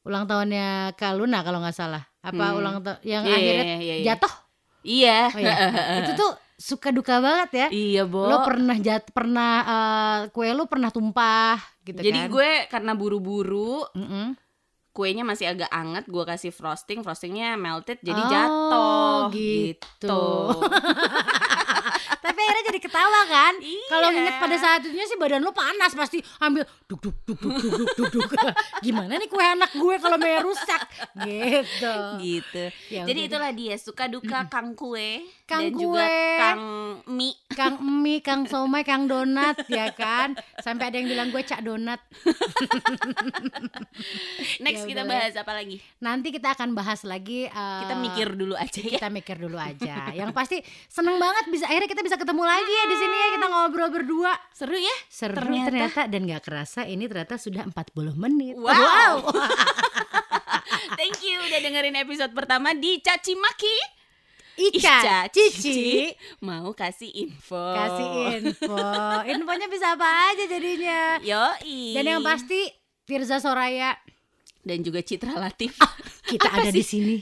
ulang 0.02 0.24
tahunnya 0.24 0.94
Kaluna 0.94 1.40
kalau 1.40 1.58
nggak 1.58 1.72
salah. 1.72 2.02
Apa 2.20 2.50
Hmm. 2.50 2.58
ulang 2.58 2.76
tahun 2.80 2.98
yang 3.02 3.22
Iya, 3.22 3.34
akhirnya 3.34 3.64
iya, 3.64 3.76
iya, 3.78 3.94
iya. 3.94 4.06
jatuh? 4.10 4.32
Iya 4.84 5.26
Oh, 5.26 5.40
iya. 5.40 5.54
itu 6.00 6.12
tuh 6.14 6.30
suka 6.54 6.88
duka 6.88 7.18
banget 7.18 7.50
ya. 7.52 7.66
iya 7.68 8.02
bo 8.04 8.24
Lo 8.24 8.40
pernah 8.40 8.76
jat 8.78 9.10
pernah 9.10 9.52
eh, 9.60 10.18
kue 10.30 10.46
lu 10.48 10.64
pernah 10.64 10.88
tumpah 10.88 11.58
gitu 11.82 11.98
jadi 11.98 12.20
kan. 12.20 12.30
gue 12.30 12.50
karena 12.68 12.92
buru-buru 12.92 13.82
Mm-mm. 13.90 14.38
kuenya 14.90 15.26
masih 15.26 15.50
agak 15.50 15.68
anget 15.68 16.06
gue 16.06 16.22
kasih 16.22 16.48
frosting 16.48 17.02
frostingnya 17.02 17.56
melted 17.56 17.98
jadi 17.98 18.20
Oh, 18.20 18.30
jatuh 18.30 19.20
gitu. 19.32 20.22
Tapi 22.24 22.40
akhirnya 22.40 22.64
jadi 22.72 22.80
ketawa 22.80 23.20
kan? 23.28 23.52
Iya. 23.60 23.88
Kalau 23.92 24.08
nginget 24.08 24.36
pada 24.40 24.56
saat 24.56 24.80
itu 24.88 24.96
sih 24.96 25.20
badan 25.20 25.44
lo 25.44 25.52
panas 25.52 25.92
pasti 25.92 26.24
ambil 26.40 26.64
duk 26.88 27.04
duk 27.04 27.16
duk 27.28 27.36
duk 27.36 27.54
duk 27.60 27.88
duk 27.92 28.10
duk, 28.16 28.24
duk. 28.32 28.54
Gimana 28.84 29.20
nih 29.20 29.28
kue 29.28 29.44
anak 29.44 29.76
gue 29.76 29.94
kalau 30.00 30.16
mau 30.16 30.40
rusak 30.40 30.80
gitu. 31.28 31.94
gitu 32.24 32.64
Ya 32.88 33.04
jadi 33.04 33.20
udah 33.20 33.28
itulah 33.28 33.52
dia 33.52 33.76
suka 33.76 34.08
duka 34.08 34.48
kang 34.48 34.72
kue 34.72 35.20
Kang 35.44 35.68
dan 35.68 35.76
juga 35.76 36.08
kue. 36.08 36.40
kang 36.40 36.60
mie 37.12 37.44
Kang 37.54 37.78
mie, 38.02 38.20
Kang 38.24 38.42
somai, 38.48 38.82
Kang 38.82 39.06
donat 39.06 39.56
ya 39.70 39.92
kan. 39.94 40.34
Sampai 40.58 40.90
ada 40.90 40.98
yang 40.98 41.08
bilang 41.08 41.28
gue 41.30 41.42
cak 41.44 41.62
donat. 41.62 42.00
next 44.64 44.82
Ya 44.84 44.90
kita 44.90 45.02
udah 45.04 45.08
bahas 45.08 45.34
apa 45.38 45.52
lagi 45.54 45.76
Nanti 46.02 46.28
kita 46.34 46.56
akan 46.56 46.74
bahas 46.74 47.00
lagi 47.06 47.46
eh, 47.46 47.80
kita 47.86 47.94
mikir 48.00 48.28
dulu 48.34 48.54
aja 48.58 48.80
ya 48.80 48.98
kita 48.98 49.08
mikir 49.12 49.36
dulu 49.38 49.56
aja. 49.56 50.10
Yang 50.12 50.30
pasti 50.34 50.58
seneng 50.90 51.20
banget 51.20 51.44
bisa 51.52 51.68
akhirnya 51.68 51.88
kita 51.88 52.02
bisa 52.02 52.13
ketemu 52.16 52.42
lagi 52.42 52.72
ya 52.72 52.84
di 52.86 52.96
sini 52.96 53.16
ya 53.16 53.28
kita 53.34 53.46
ngobrol 53.46 53.90
berdua. 53.90 54.32
seru 54.50 54.74
ya 54.74 54.96
Seru 55.06 55.34
Ternyata. 55.34 55.66
ternyata, 55.70 56.00
dan 56.06 56.20
gak 56.24 56.42
kerasa 56.46 56.80
ini 56.86 57.04
ternyata 57.06 57.34
sudah 57.36 57.62
40 57.66 58.14
menit. 58.14 58.54
Wow. 58.54 59.30
thank 60.98 61.18
you 61.20 61.36
udah 61.40 61.60
dengerin 61.60 61.96
episode 61.98 62.32
pertama 62.32 62.72
di 62.72 62.98
Caci 63.00 63.34
Maki 63.34 63.76
Ica, 64.54 65.26
Cici, 65.34 66.14
mau 66.38 66.70
kasih 66.70 67.10
info 67.10 67.74
kasih 67.74 68.06
info. 68.38 68.78
Infonya 69.26 69.66
bisa 69.66 69.98
apa 69.98 70.30
aja 70.30 70.46
jadinya. 70.46 71.18
Yoi. 71.18 71.90
Dan 71.90 72.06
yang 72.06 72.22
pasti 72.22 72.70
Firza 73.02 73.42
Soraya 73.42 73.98
dan 74.64 74.80
juga 74.80 74.98
Citra 74.98 75.36
Latif 75.36 75.76
kita 76.24 76.48
Apa 76.48 76.58
ada 76.58 76.68
sih? 76.68 76.74
di 76.74 76.82
sini 76.82 77.16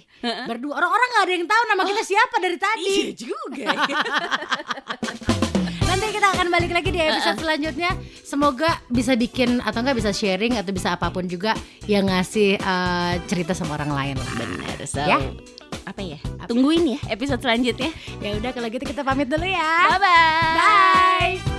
berdua. 0.47 0.75
Orang-orang 0.75 1.09
nggak 1.09 1.23
ada 1.23 1.33
yang 1.33 1.45
tahu 1.45 1.63
nama 1.67 1.83
kita 1.85 2.03
siapa 2.03 2.37
dari 2.39 2.57
tadi. 2.57 2.87
iya 2.87 3.11
juga 3.13 3.67
Nanti 5.85 6.07
kita 6.09 6.25
akan 6.31 6.47
balik 6.49 6.73
lagi 6.73 6.89
di 6.89 6.99
episode 6.99 7.37
selanjutnya. 7.39 7.93
Semoga 8.25 8.65
bisa 8.89 9.13
bikin 9.13 9.61
atau 9.61 9.85
enggak 9.85 9.99
bisa 9.99 10.11
sharing 10.11 10.57
atau 10.57 10.71
bisa 10.71 10.97
apa 10.97 11.11
pun 11.11 11.27
juga 11.27 11.53
yang 11.85 12.07
ngasih 12.07 12.57
eh, 12.57 13.15
cerita 13.27 13.53
sama 13.53 13.77
orang 13.77 13.93
lain 13.93 14.17
lah. 14.17 14.33
benar 14.35 14.79
so 14.83 15.03
Ya. 15.03 15.21
apa 15.83 16.01
ya 16.01 16.17
tungguin 16.47 16.95
ya 16.95 16.99
episode 17.09 17.39
selanjutnya 17.39 17.91
Ya 18.19 18.33
udah 18.33 18.51
kalau 18.51 18.69
gitu 18.69 18.83
kita 18.83 19.03
pamit 19.03 19.27
dulu 19.27 19.45
ya. 19.45 19.91
bye 19.91 20.01
bye 20.01 20.55
Bye. 20.55 21.52